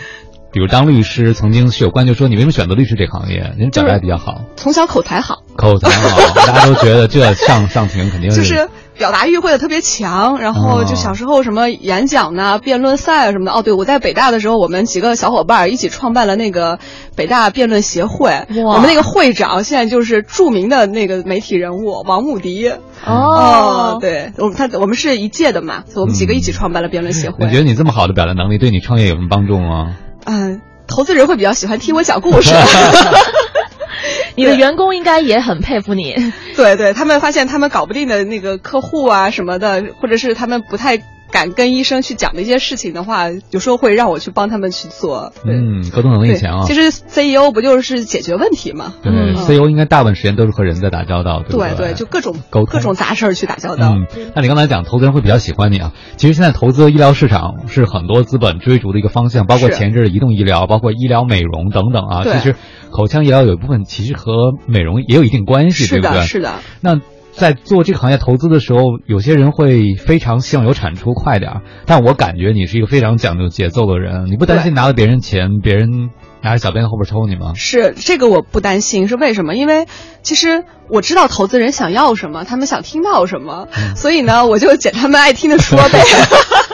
[0.54, 2.06] 比如当律师曾经是有关？
[2.06, 3.54] 就说你为什么选择律师这行业？
[3.58, 6.16] 您表达比较好，从小口才好，口才好，
[6.46, 8.36] 大家都觉得这上上庭肯定是。
[8.36, 13.50] 就是表达欲会的特别强，然后就小时候什么演讲呐、辩论赛啊什么的。
[13.50, 16.78] 哦，对，我在北大的时候，我们几个小伙伴一起创办了那个
[17.16, 18.46] 北大辩论协会。
[18.64, 22.70] 我们那个会长现在就是著名的那个媒体人物王牧笛。
[23.04, 27.44] 哦，对，我们他我们是一届的嘛，我们几个一起创办了辩论协会。
[27.44, 29.96] 我觉得你这么好的表达能力，对你创业有什么帮助吗？
[30.24, 32.54] 嗯，投资人会比较喜欢听我讲故事。
[34.36, 36.14] 你的员工应该也很佩服你，
[36.56, 41.02] 对对，他们发现他们搞不定的那个客户啊什么的，或者是他们不太。
[41.34, 45.32] 敢跟医生去讲的一些事情的话，有时候会让我去帮他们去做。
[45.44, 46.64] 嗯，沟通能力强啊。
[46.64, 48.94] 其实 CEO 不就是解决问题吗？
[49.02, 53.92] 对，CEO 应该大部分时间都是和人在打交道，对对对，就各种沟各种杂事儿去打交道。
[53.92, 54.06] 嗯，
[54.36, 55.92] 那你刚才讲投资人会比较喜欢你啊？
[56.16, 62.22] 其实现在投资医疗市场是很多资本追逐的一个方向，包括前置的移动医疗，包括医疗美容等等啊。
[62.22, 62.54] 其实
[62.92, 66.22] 口腔医疗有一部分其实和美容也有一定关系，对不对？
[66.22, 66.60] 是的。
[66.80, 67.00] 那。
[67.36, 76.10] 在做这个行业投资的时候，有些人会非常希望有产出快点儿，但我感觉你是一个非常讲究节奏的人，你不担心拿了别人钱，别人
[76.42, 77.52] 拿着小鞭后边抽你吗？
[77.56, 79.54] 是这个我不担心，是为什么？
[79.56, 79.86] 因为
[80.22, 86.00] 其实我知道投资人想要什么，他们想听到什么，所以呢，我就捡他们爱听的说呗。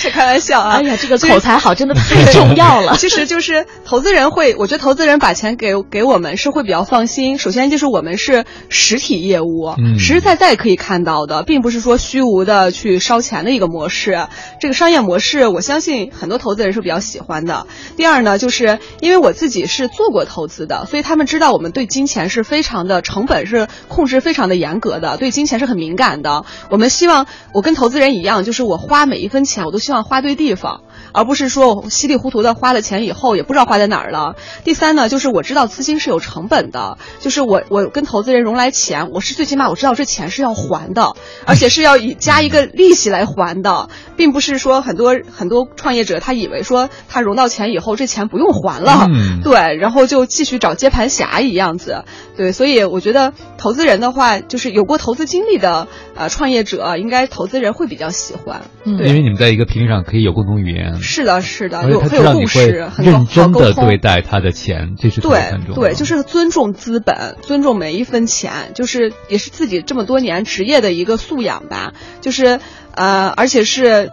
[0.00, 0.76] 是开玩笑啊！
[0.76, 2.96] 哎呀，这个口才好真的太重要了。
[2.96, 7.36] 其实就是投资人会，我觉得投资人把钱给给我们是会比较放心。
[7.36, 14.26] 首先就是我们是实体业务，实实在在可以看到的，并不是说虚无的去烧钱的一个模式。
[14.58, 17.66] 这个商业模式，我相信很多投资人是比较喜欢的。
[17.98, 26.46] 第二呢，就是因为我自己是做过投资的，所以他们知道我们对金钱是非常的成本是控制非常的严格的，对金钱是很敏感的。
[26.70, 29.89] 我们希望我跟投资人一样，就是我花每一分钱，我都希。
[29.90, 34.36] 希望花对地方，而不是说我稀里糊涂的花了钱以后也不知道花在哪儿了。
[34.64, 41.14] 第三呢，就是我知道资金是有成本的，就是我我跟投资人融来钱，我是最起码我知道这钱是要还的，
[41.46, 49.40] 而且是要以加一个利息来还的，并不是说很多很多创业者他以为说他融到钱以后这钱不用还了，嗯。
[49.42, 52.04] 对，然后就继续找接盘侠一样子，
[52.36, 58.62] 对，所以我觉得投资人的话，就是有过投资经历的呃创业者，应该投资人会比较喜欢。
[58.84, 65.40] 因为你们在一个频率上可以有共同语言，是的，是的，有很有共知道你会识，很多认真的对待他的钱，这是对。
[65.74, 71.92] 对，就是尊重资本，尊重每一分钱，就是也是自己这么多年职业的一个素养吧。
[72.20, 72.60] 就是
[72.92, 74.10] 呃，而且是。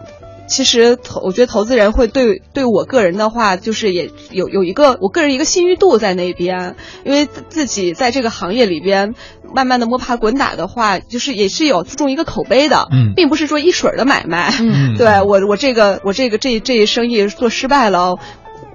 [0.48, 9.14] 其实投，我觉得投资人会对对我个人的话，就是也有有一个我个人一个信誉度在那边，因为自自己在这个行业里边
[9.54, 18.16] 慢慢的摸爬滚打的话，就是也是有注重一个口碑的，嗯并不是说一水儿的买卖，嗯对我我这个我这个这这一生意做失败了。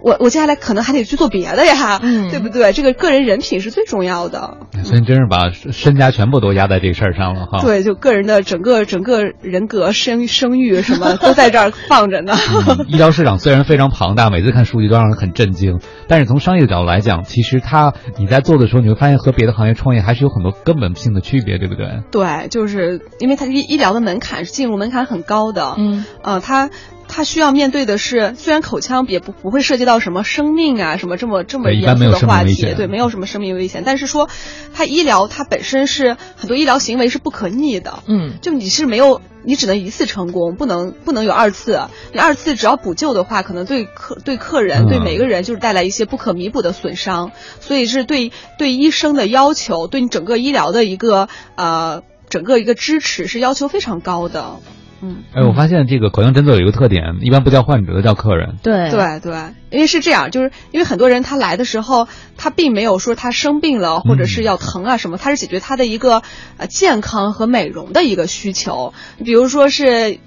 [0.04, 2.74] 我我接下来可能还得去做别的呀，嗯 对不对？
[2.74, 7.62] 这个个人人品是最重要的，所以真是把身家全部都压在这个事儿上了哈。
[7.62, 12.34] 对，就个人的整个整个人格、声声誉什么都在这儿放着呢。
[12.68, 22.02] 嗯医疗市场虽然非常庞大，每次看数据都让人很震惊，但是从商业角度来讲，其实它你在做的时候，你会发现和别的行业创业还是有很多根本性的区别，对不对？
[22.12, 26.70] 对，就是因为它医医疗的门槛是进入门槛很高的，嗯，呃，它
[27.08, 34.30] 它需要面对的是，虽然口腔也不不会涉及到什么生命啊什么这么这么严肃的话题，对，没有什么生命危险，但是说
[34.74, 39.22] 他医疗它本身是很多医疗行为是不可逆的，嗯，就你是没有。
[39.46, 41.90] 你只能一次成功，不能不能有二次。
[42.14, 47.34] 你二次只要补救的话，可能对客对客人、嗯对每个人就是带来一些不可弥补的损伤。
[47.60, 54.62] 所以是对对医生的要求，对你整个医疗的一个呃整个一个支持是要求非常高的。
[55.04, 58.56] 嗯，哎，我发现这个口腔诊所有一个特点，一般不叫患者，都叫客人。
[58.64, 59.34] 对对对，
[59.70, 62.08] 因为是这样，就是因为很多人他来的时候，
[62.38, 66.22] 他并没有说他生病了或者是要疼啊什么，他是解决他的一个
[66.56, 68.94] 呃健康和美容的一个需求，
[69.26, 70.20] 比如说是。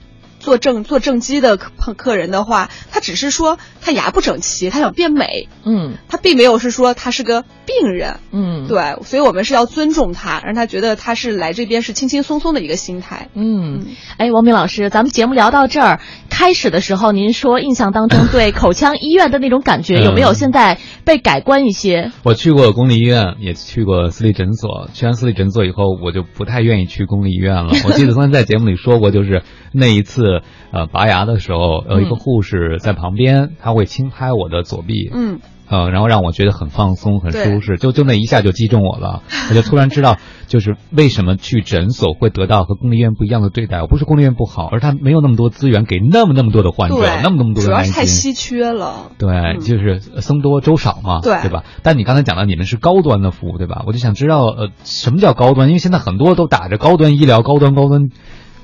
[0.46, 13.28] 做正做正畸的客客人的话，他只是说他牙不整齐，他想变美，嗯，他并没有是说他是个病人，嗯，对，所以我们是要尊重他，让他觉得他是来这边是轻轻松松的一个心态。
[13.34, 13.86] 嗯，
[14.18, 16.00] 哎，王明老师，咱们节目聊到这儿，
[16.30, 22.12] 开始的时候您说印象当中对口腔医院的那种感觉有没有现在被改观一些？
[22.22, 24.88] 我去过公立医院，也去过私立诊所。
[24.94, 27.72] 去完私立诊所以后，我就不太愿意去公立医院了。
[27.84, 29.42] 我记得曾经在节目里说过，就是
[29.72, 30.35] 那一次，
[30.72, 43.80] 呃，拔牙的时候，有一个护士在旁边，他会轻拍我的左臂，嗯，呃，然后让我觉得很放松、很舒适，就就那一下就击中我了，我就突然知道，就是为什么去诊所会得到和公立医院不一样的对待。
[43.80, 47.92] 我不是公立医院不好，而他没有那么多资源给那么那么多的患者，那么那么多的主要担心。
[47.92, 49.10] 是太稀缺了。
[49.18, 51.64] 对，就是僧多粥少嘛，对对吧？
[51.82, 53.82] 但你刚才讲到你们是高端的服务，对吧？
[53.86, 55.68] 我就想知道，呃，什么叫高端？
[55.68, 58.14] 因为现在很多都打着高端医疗、高端高端，对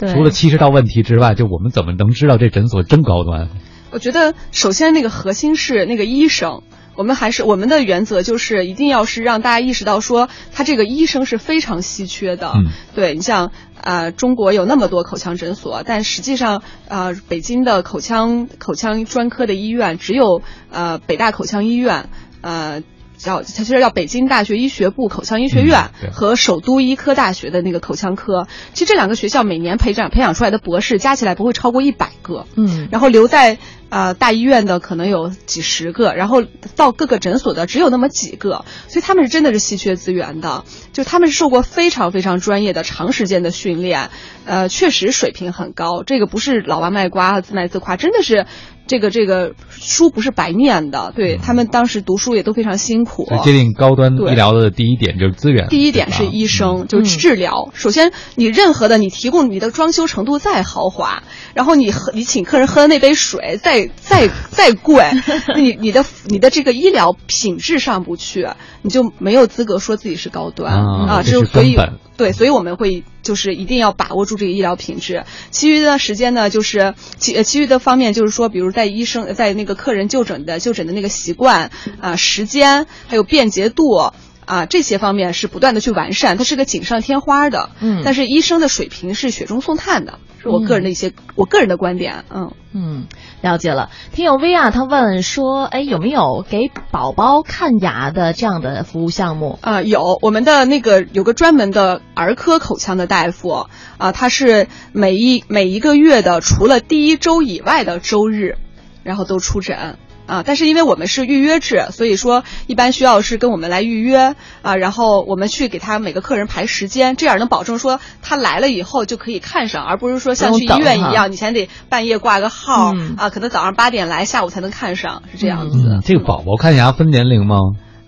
[0.09, 3.49] 除了七十道问题之外，就我们怎么能知道这诊所真高端？
[3.91, 6.63] 我觉得首先那个核心是那个医生。
[6.95, 12.53] 我们还是我们的原则就是一定要是让大家意识到说，他这个医生是非常稀缺的。
[12.55, 13.51] 嗯，对你像
[13.81, 22.11] 呃，中国有那么多口腔诊所，但实际上呃，北京的口腔口腔专科的医院只有呃北大口腔医院，
[22.43, 22.83] 呃。
[23.23, 32.47] 叫它其实叫北京大学医学部口腔医学院和首都医科大学的那个口腔科，其实这两个学校每年培养培养出来的博士加起来不会超过一百个。
[32.57, 33.59] 嗯，然后留在
[33.89, 36.43] 呃大医院的可能有几十个，然后
[36.77, 44.11] 到各个诊所的只有那么几个，所以他们是真的是稀缺资源的，就他们是受过非常非常专业的长时间的训练，
[44.45, 48.47] 呃，确实水平很高，这个不是老王卖瓜自卖自夸，真的是。
[48.87, 53.25] 这个这个书不是白念的，对他们当时读书也都非常辛苦。
[53.27, 55.69] 所以界定高端医疗的第一点就是资源。
[55.69, 57.71] 第一点是医生，就是治疗。
[57.75, 61.23] 首先，你任何的你提供你的装修程度再豪华，
[61.55, 65.05] 然后你喝你请客人喝的那杯水再再再贵，
[65.57, 68.49] 你你的你的这个医疗品质上不去，
[68.83, 71.77] 你就没有资格说自己是高端啊这就是所以
[72.17, 75.25] 对，所以我们会就是一定要把握住这个医疗品质。
[75.51, 81.71] 其余的时间呢，就是其呃其余的方面就是说，比如在医生在那个客人就诊的就诊的那个习惯
[82.01, 84.13] 啊、时间还有便捷度。
[84.45, 87.71] 啊，这些方面是不断的去完善，它是个锦上添花的。
[87.81, 92.25] 嗯但是医生的水平是雪中送炭的，是我个人的一些、我个人的观点。
[92.31, 93.07] 嗯嗯，
[93.41, 93.91] 了解了。
[94.13, 99.59] 听友薇啊，他问说，哎，有没有给宝宝看牙的这样的服务项目？
[99.61, 103.67] 啊、有我们的那个有个专门的儿科口腔的大夫
[103.99, 108.57] 啊、他是每一每一个月的除了第一周以外的周日。
[109.05, 109.99] 然后都出诊。
[110.27, 126.01] 啊，但是因为我们是预约制，所以说一般需要是跟我们来预约啊，然后我们去给他每个客人排时间，这样能保证说他来了以后就可以看上，而不是说像去医院一样，你先得半夜挂个号啊，可能早上八点来，下午才能看上，是这样子。
[126.05, 127.57] 这个宝宝看牙分年龄吗？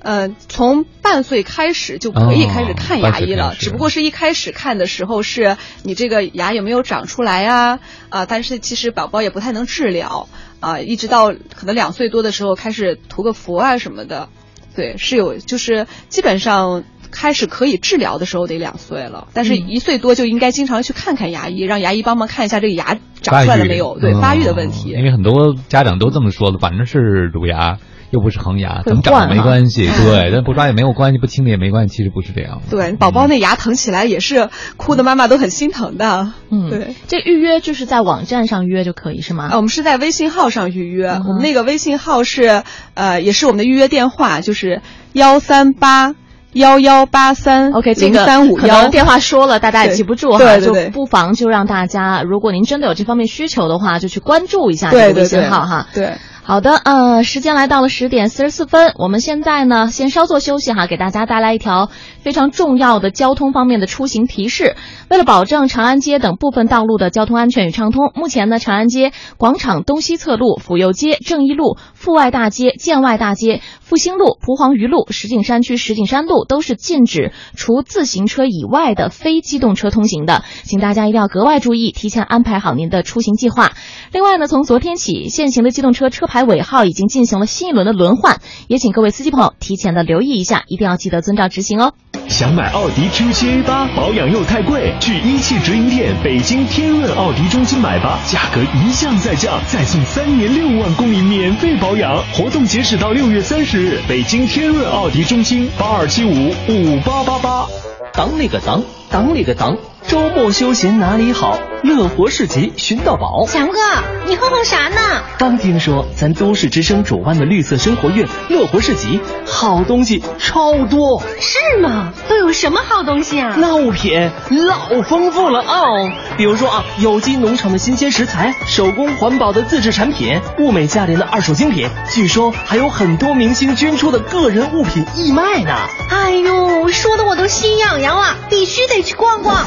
[0.05, 7.81] 嗯，从半岁开始就可以开始看牙医了，只不过是一开始看的时候是你这个牙有没有长出来啊？
[8.11, 10.29] 啊，但是其实宝宝也不太能治疗
[10.61, 14.29] 啊，一直到可能两岁多的时候开始涂个氟啊什么的，
[14.77, 24.91] 对，是有，就是基本上开始可以治疗的时候得两岁了，但是一岁多就应该经常去看看牙医，让牙医帮忙看一下这个牙长出来了没有，对，发育的问题。
[24.91, 26.99] 因为很多家长都这么说的，反正是
[27.33, 27.79] 乳牙。
[28.15, 32.63] 又不是恒牙，怎么长没关系， 对，但不抓也没有关系，不清理也没关系，其实不是这样。
[32.71, 36.33] 对，宝宝那牙疼起来也是哭的，妈妈都很心疼的。
[36.49, 39.49] 嗯，对，这预约就是在网站上预约就可以是吗？
[39.51, 42.63] 啊，我们是在微信号上预约，我们那个微信号是
[42.95, 44.81] 呃，也是我们的预约电话，就是
[45.13, 46.15] 幺三八
[46.53, 48.87] 幺幺八三 OK 零三五幺。
[48.91, 55.89] 电话说了，大家也记不住哈，对对对，就不妨就让大家，如果您真的有这方面需求的话，就去关注一下这个微信号哈。
[55.93, 56.13] 对。
[56.47, 61.89] 好的，呃，时间来到了十点四十四分，我们现在呢先稍作休息哈，给大家带来一条
[62.21, 64.77] 非常重要的交通方面的出行提示。
[65.09, 83.73] 为了保证长安街等部分道路的交通安全与畅通，目前呢，长安街广场东西侧路、府右街、正义路、阜外大街、建外大街、复兴路、蒲黄榆路、石景山区石景山路都是禁止除自行车以外的非机动车通行的，请大家一定要格外注意，提前安排好您的出行计划。
[84.13, 86.34] 另外呢，从昨天起，现行的机动车车牌。
[86.35, 91.93] 牌尾号已经进行了新一轮的轮换，也请各位司机朋友提前的留意一下，一定要记得遵照执行哦。
[92.27, 107.69] 想买奥迪 Q7 A 八，保养又太贵，去一汽直营店北京天润奥迪中心买吧，价格一降再降，再送三年六万公里免费保养，活动截止到六月三十日，北京天润奥迪中心八二七五五八八八。
[108.13, 109.77] 当那个当，当里个当，
[110.07, 111.59] 周末休闲哪里好？
[111.83, 113.47] 乐活市集寻到宝。
[113.47, 113.79] 强哥，
[114.27, 114.97] 你哼哼啥呢？
[115.39, 121.23] 刚听说咱都市之声主办的绿色生活月乐活市集，好东西超多。
[121.41, 122.13] 是吗？
[122.29, 123.55] 都有什么好东西啊？
[123.57, 126.11] 那物品老丰富了哦。
[126.37, 131.89] 比如说啊，有机农场的新鲜食材，手工环保的自制产品，物美价廉的二手精品。
[132.11, 135.75] 据说还有很多明星捐出的个人物品义卖呢。
[136.11, 139.65] 哎呦，说的我都心痒痒了，必须得去逛逛。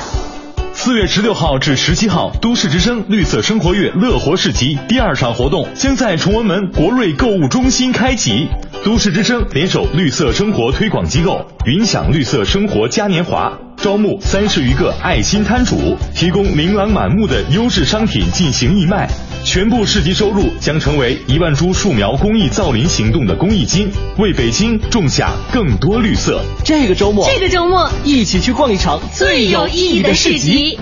[0.73, 8.47] 四月十六号至十七号，都市之声绿色生活月乐活市集第二场活动将在崇文门国瑞购物中心开启。
[8.85, 19.07] 都市之声联手绿色生活推广机构云享绿色生活嘉年华，招募三十余个爱心摊主，提供琳琅满目的优质商品进行义卖。
[19.43, 23.87] 全部市集收入将成为一万株树苗公益造林行动的公益金，
[24.17, 26.41] 为北京种下更多绿色。
[26.65, 30.77] 这个周末，这个周末一起去逛一场最有意义的市集。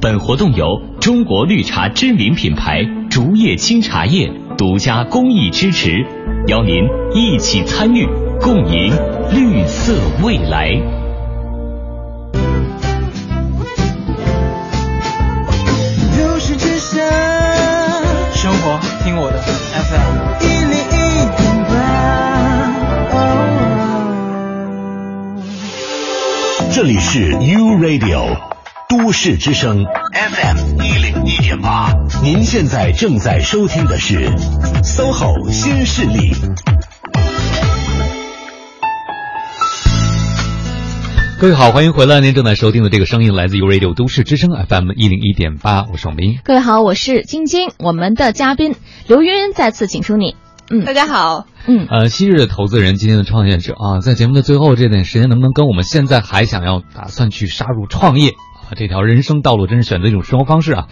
[0.00, 0.66] 本活动由
[1.00, 5.90] 中国绿茶知名品牌竹叶青茶叶独家公益支持，
[6.48, 6.74] 邀您
[7.14, 8.06] 一起参与，
[8.40, 8.94] 共赢
[9.32, 10.70] 绿色未来。
[26.82, 28.38] 这里是 U Radio
[28.88, 29.84] 都市之声
[30.14, 31.92] FM 一零一点八，
[32.22, 34.30] 您现在正在收听的是
[34.82, 36.32] SOHO 新势力。
[41.38, 42.20] 各位好，欢迎回来！
[42.20, 46.38] 您正在收听的这个声音来自 U Radio 都市之声 FM 一零一点八，我是王斌。
[46.42, 47.72] 各位好，我是晶晶。
[47.78, 48.74] 我们的嘉宾
[49.06, 50.34] 刘云再次请出你。
[50.72, 51.46] 嗯，大家好。
[51.66, 60.86] 嗯，呃，昔日的投资人，今天的创业者啊，在节目的最后这点时间，能不能跟我们现在还想要打算去杀入创业啊这条人生道路，真是选择一种生活方式啊？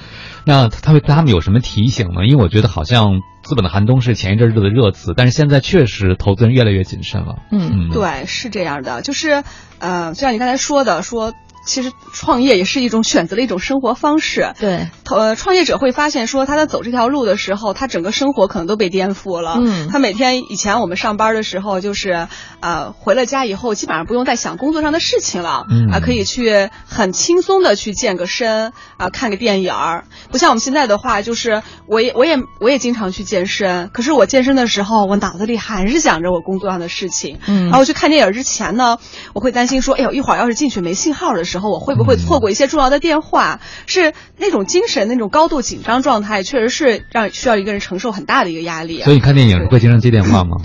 [0.45, 2.27] 那他们他们有什么提醒呢？
[2.27, 7.37] 因为我觉得好像资本的寒冬是前一阵子的热词，但是现在确实投资人越来越谨慎了。
[7.53, 9.45] 嗯，对，是这样的，就是
[9.79, 11.35] 呃，就像你刚才说的，说
[11.69, 14.55] 其实创业也是一种选择的一种生活方式。
[14.59, 19.59] 对，呃，创业者会发现说他在走这条路的时候，他整个生活可能都被颠覆了。
[19.61, 22.27] 嗯，他每天以前我们上班的时候，就是
[22.61, 25.67] 呃回了家以后，基本上不用再想工作上的事情了。
[25.71, 30.05] 嗯啊，可以去很轻松的去健个身啊，看个电影儿。
[30.31, 37.39] 不像我们现在的话，就是我也我也我也经常去健身，可是我健身的时候，我脑子里还是想着我工作上的事情。
[37.47, 38.97] 嗯然后去看电影之前呢，
[39.35, 43.61] 我会担心说，哎呦，一会儿要是进去没信号的时时候，我会不会错过一些重要的电话？
[43.87, 49.03] 是那种精神那种高度紧张状态，确实是让需要一个人承受很大的一个压力。
[49.03, 50.57] 所以你看电影会经常接电话吗？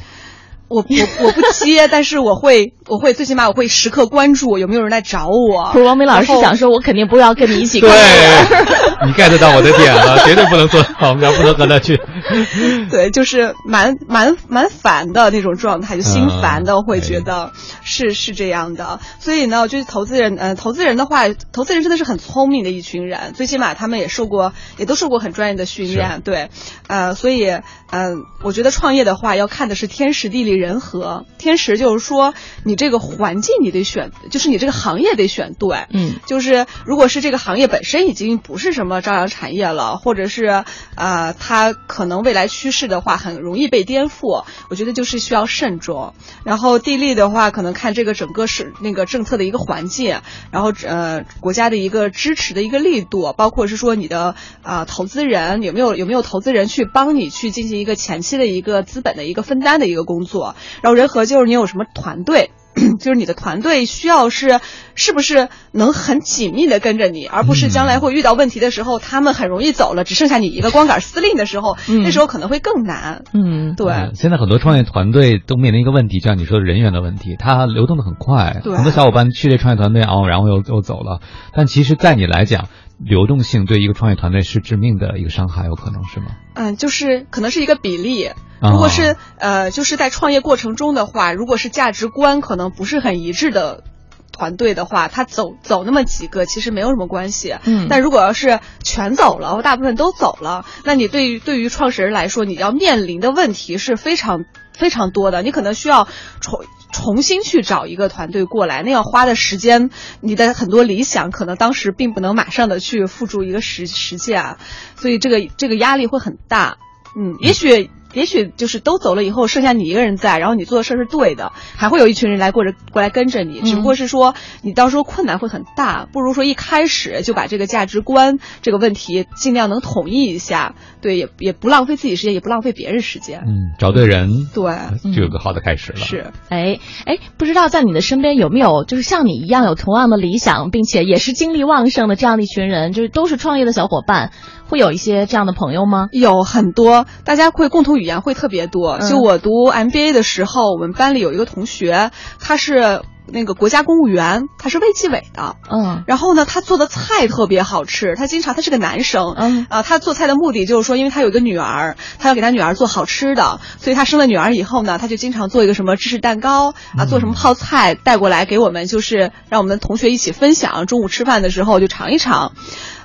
[0.73, 5.69] 我我我不接，但是我会我会最起码我会时刻关注有没有人来找我。
[5.71, 7.91] 不 是王明老师想说，我肯定不要跟你一起看。
[7.91, 12.01] 对， 你 get 到我的点了，绝对不能做，我们俩，不能和他去。
[12.89, 17.51] 对，就是蛮蛮蛮烦的那种状态，就心烦的，会觉得
[17.83, 18.99] 是是这样的。
[19.19, 26.21] 所以呢，就是投资人，呃，投资人的话，投资人真的是很聪明的一群人，最起码他们也受过，也都受过很专业的训练。
[26.23, 26.49] 对，
[26.87, 27.45] 呃，所以，
[27.91, 30.62] 嗯，我觉得创业的话，要看的是天时地利。
[30.62, 32.33] 人和天时就是说，
[32.63, 35.85] 你这个环境你得选，就是你这个行业得选对。
[35.91, 40.63] 嗯，就是如果是这个行业本身已经不是什么朝阳产业了，或者是
[40.95, 46.13] 呃，它可能未来趋势的话很容易被颠覆，我觉得就是需要慎重。
[46.43, 50.21] 然后地利的话，可能看这个整个是那个政策的一个环境，
[50.51, 60.42] 然后呃国家的一个支持的一个力度，包括是说你的啊投资人有没有有没有投资人去帮你去进行一个前期的一个资本的一个分担的一个工作。
[60.81, 62.51] 然后人和就是你有什么团队，
[62.99, 64.59] 就是你的团队需要是
[64.95, 73.23] 是不是能很紧密的跟着你，而不是将来会遇到问题的时候，他们很容易走了，只剩下你一个光杆司令的时候，那时候可能会更难。
[73.33, 74.11] 嗯，对。
[74.15, 81.19] 现在很多创业团队都面临一个问题，就像你说的人员的问题，它流动的很快，很多小伙伴去这创业团队哦，然后又又走了。
[81.53, 82.69] 但其实，在你来讲，
[83.05, 86.27] 流动性对一个创业团队是致命的一个伤害，有可能是吗？
[86.55, 88.29] 嗯，就是可能是一个比例。
[88.61, 93.83] 如果是呃，就是在创业过程中的话，如果是价值观可能不是很一致的
[94.31, 97.55] 团队的话，他走走那么几个其实没有什么关系。
[97.65, 106.07] 嗯，但如果要是全走了或大部分都走了，那你对于对于创始人来说，你要面临的问题是非常非常多的，你可能需要
[106.39, 106.63] 重
[106.93, 109.89] 重新去找一个团队过来，那要花的时间，
[110.21, 114.57] 你的很多理想可能当时并不能马上的去付诸一个实实践啊，
[114.95, 116.77] 所以这个这个压力会很大。
[117.17, 117.91] 嗯，也许。
[118.13, 133.43] 也许就是都走了以后，剩下你一个人在，然后你做的事儿是对的，还会有一群人来过着过来跟着你，只不过是说你到时候困难会很大，不如说一开始就把这个价值观这个问题尽量能统一一下，对，也也不浪费自己时间，也不浪费别人时间。
[133.47, 134.73] 嗯，找对人，对，
[135.13, 135.99] 就有个好的开始了。
[135.99, 144.31] 是，哎哎，不知道在你的身边有没有就是像你一样有同样的理想，并且也是精力旺盛的这样的一群人，就是都是创业的小伙伴。
[144.73, 146.07] 会有一些这样的朋友吗？
[146.11, 148.97] 有很多，大家会共同语言会特别多。
[148.97, 152.09] 就我读 MBA 的时候，我们班里有一个同学，
[152.39, 155.57] 他是那个国家公务员，他是卫计委的。
[155.71, 158.15] 嗯，然后呢，他做的菜特别好吃。
[158.15, 159.35] 他经常，他是个男生。
[159.37, 170.87] 嗯，啊，他做菜的目的就是说，因为他有一个女儿，他要给他女儿做好吃的，所以他生了女儿以后呢，他就经常做一个什么芝士蛋糕啊，做什么泡菜带过来给我们，就是让我们的同学一起分享。
[170.87, 172.53] 中午吃饭的时候就尝一尝。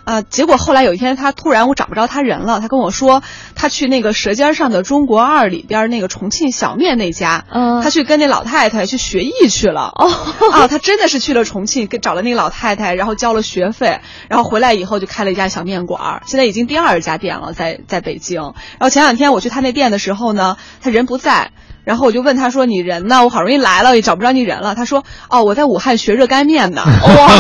[0.09, 0.23] 啊！
[0.23, 2.61] 结果后来有一天，他突然我找不着他人了。
[2.61, 3.23] 他跟我说，
[3.55, 9.93] 他去那个《舌尖上的中国二》里边那个重庆小面那家，嗯，他去跟那老太太去学艺去了。
[10.01, 10.09] 哦，
[10.51, 18.41] 啊，他真的是去了重庆，跟找了那个老太太，然后交了学费，然后回来以后就开了一家小面馆，现在已经第二家店了，在在北京。
[18.41, 21.51] 然后前两天我去他那店的时候呢，他人不在。
[21.89, 23.25] 然后我就问他说：“你人呢？
[23.25, 26.83] 我好容易来了，也找不着你人了。”他说：“哦，我在武汉学热干面呢。
[26.85, 27.33] ”哇，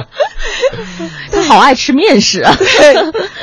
[1.30, 2.56] 他好爱吃面食啊！
[2.58, 2.94] 对，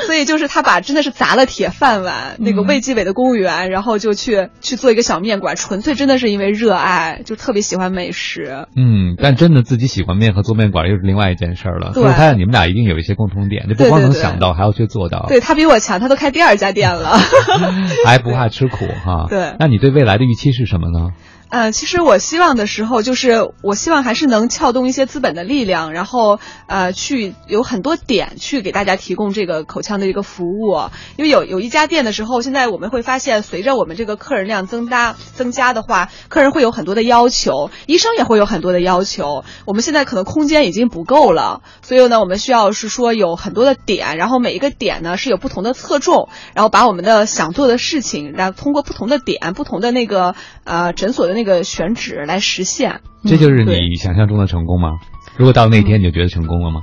[0.06, 8.66] 所以就是他把真的是砸了铁饭碗，那个卫计委的公务员，然后就去去做一个小面馆，纯粹真的是因为热爱，就特别喜欢美食。
[8.74, 11.92] 嗯，但真的自己喜欢面和做面馆又是另外一件事儿了。
[11.94, 15.26] 对，我看你们俩一定有一些共同点，就不光能想到，还要去做到。
[15.28, 17.16] 对他比我强，他都开第二家店了，
[18.04, 19.26] 还不怕吃苦哈。
[19.30, 19.75] 对，那你。
[19.76, 21.10] 你对未来的预期是什么呢？
[21.48, 30.76] 呃，其实我希望的时候，就是我希望还是能撬动一些资本的力量，然后呃，去有很多点去给大家提供这个口腔的一个服务。
[31.16, 39.44] 因为有有一家店的时候，现在我们会发现，随着我们这个客人量增大增加的话，客人会有很多的要求，医生也会有很多的要求。
[39.66, 51.35] 我们现在可能空间已经不够了，所以呢，我们需要是说有很多的点，然后每一个点呢是有不同的侧重，然后把我们的想做的事情，然后通过不同的点、不同的那个呃诊所的。
[51.36, 54.98] 那个选址来实现，这就是你想象中的成功吗？
[55.36, 56.80] 如果到那天你就觉得成功了吗？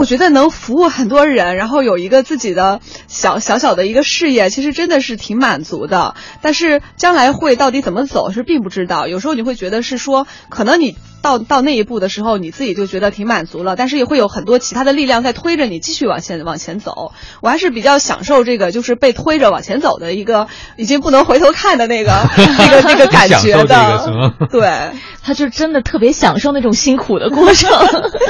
[0.00, 6.14] 我觉得能服务很多人，然后有一个自己的小小小的一个事业，其实真的是挺满足的。
[6.40, 9.08] 但是将来会到底怎么走是并不知道。
[9.08, 17.12] 有时候你会觉得是说，可能你到到那一步的时候，你自己就觉得挺满足了，但是也会有很多其他的力量在推着你继续往前往前走。
[17.42, 20.46] 我还是比较享受这个就是被推着往前走的一个
[20.78, 22.12] 已经不能回头看的那个
[22.58, 24.32] 那个那个 感觉的。
[24.50, 27.70] 对，他就真的特别享受那种辛苦的过程，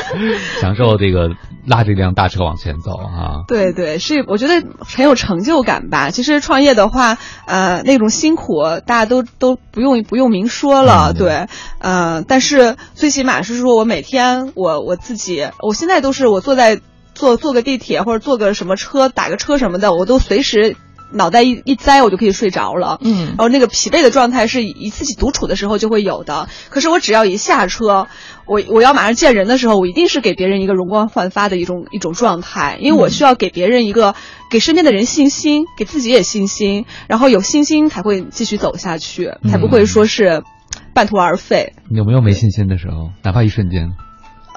[0.60, 1.28] 享受这个。
[1.66, 3.44] 拉着一辆大车往前走啊！
[3.46, 6.10] 对对，是我觉得很有成就感吧。
[6.10, 11.46] 其实创业的话，呃，那种辛苦大家都都不用不用明说了，对，
[11.78, 16.80] 呃，但是最起码是说我每天我我自己，我现在都是我坐在
[17.14, 20.76] 坐坐个地铁或者坐个什么车打个车什么的，我都随时。
[21.12, 22.98] 脑袋一一栽，我就可以睡着了。
[23.02, 26.48] 嗯，然后那个疲惫的状态是一自己独处的时候就会有的。
[26.68, 28.06] 可是我只要一下车，
[28.46, 34.14] 我我要马上见人的时候，我一定是给别人一个容光焕发的一种一种状态，因为我需要给别人一个
[34.50, 40.42] 给身边的人信心，给自己也信心，然后有信心才会继续走下去，才不会说是
[40.94, 41.74] 半途而废。
[41.90, 43.10] 有没有没信心的时候？
[43.22, 43.90] 哪怕一瞬间。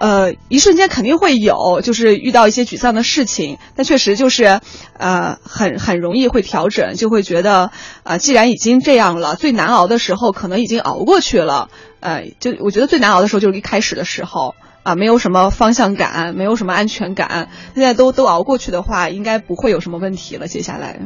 [0.04, 4.60] 呃，一瞬间肯定会有，就是遇到一些沮丧的事情，但确实就是，
[4.98, 7.72] 呃，很很容易会调整，就会觉得，
[8.04, 11.70] 呃，既然已经这样了，最难熬的时候可能已经熬过去了，
[12.02, 21.00] 呃，就我觉得最难熬的时候就是一开始的时候，啊，没有什么方向感，没有什么安全感，现在都都熬过去的话，应该不会有什么问题了，接下来。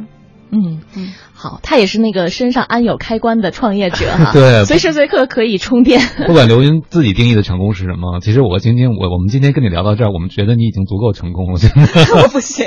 [0.50, 6.02] 嗯嗯，好，他也是那个身上安有开关的创业者哈， 对，随时随刻可以充电。
[6.26, 11.88] 不管刘云自己定义的成功是什么，其实我今天，我我们今天跟你聊到这儿，我们觉得你已经足够成功了，真的。
[12.24, 12.66] 我不行。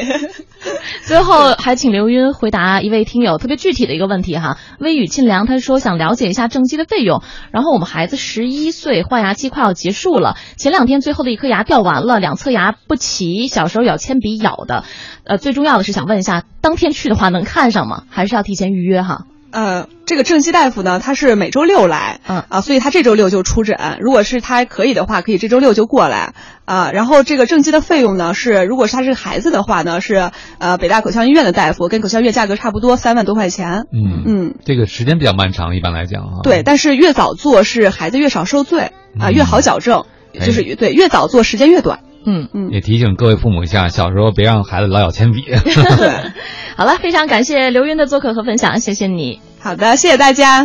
[1.02, 7.22] 最后还请刘云回答一位听友特别具体的一个问题哈，微雨沁凉，他说想了解一下正畸的费用。
[7.50, 14.84] 然后我们孩子十一岁，换牙期快要结束了，前两天最后的一颗牙掉完了，两侧牙不齐，小时候咬铅笔咬的。
[15.24, 18.04] 呃，最重要的是想问一下，当天去的话能看上吗？
[18.10, 19.24] 还是要提前预约哈？
[19.52, 23.98] 呃，这个正畸大夫呢，他是每周六来，嗯啊，所以他这周六就出诊。
[24.00, 26.34] 如果是他可以的话，可以这周六就过来
[26.66, 26.92] 啊。
[26.92, 33.86] 然后这个正畸的费用呢，是如果是他是孩子的话呢，是呃北大口腔医院的大夫，跟口腔医院价格差不多，三万多块钱。
[33.92, 36.30] 嗯嗯，这个时间比较漫长，一般来讲啊。
[36.44, 41.98] 对，但是越早做是孩子越少受罪啊，越好矫正，就是对越早做时间越短。
[42.24, 45.42] 嗯嗯，也提醒各位父母一下，小时候别让孩子老咬铅笔。
[45.42, 46.32] 对，
[46.76, 49.40] 好了，非常感谢刘云的做客和分享，谢谢你。
[49.60, 50.58] 好的，谢谢大家。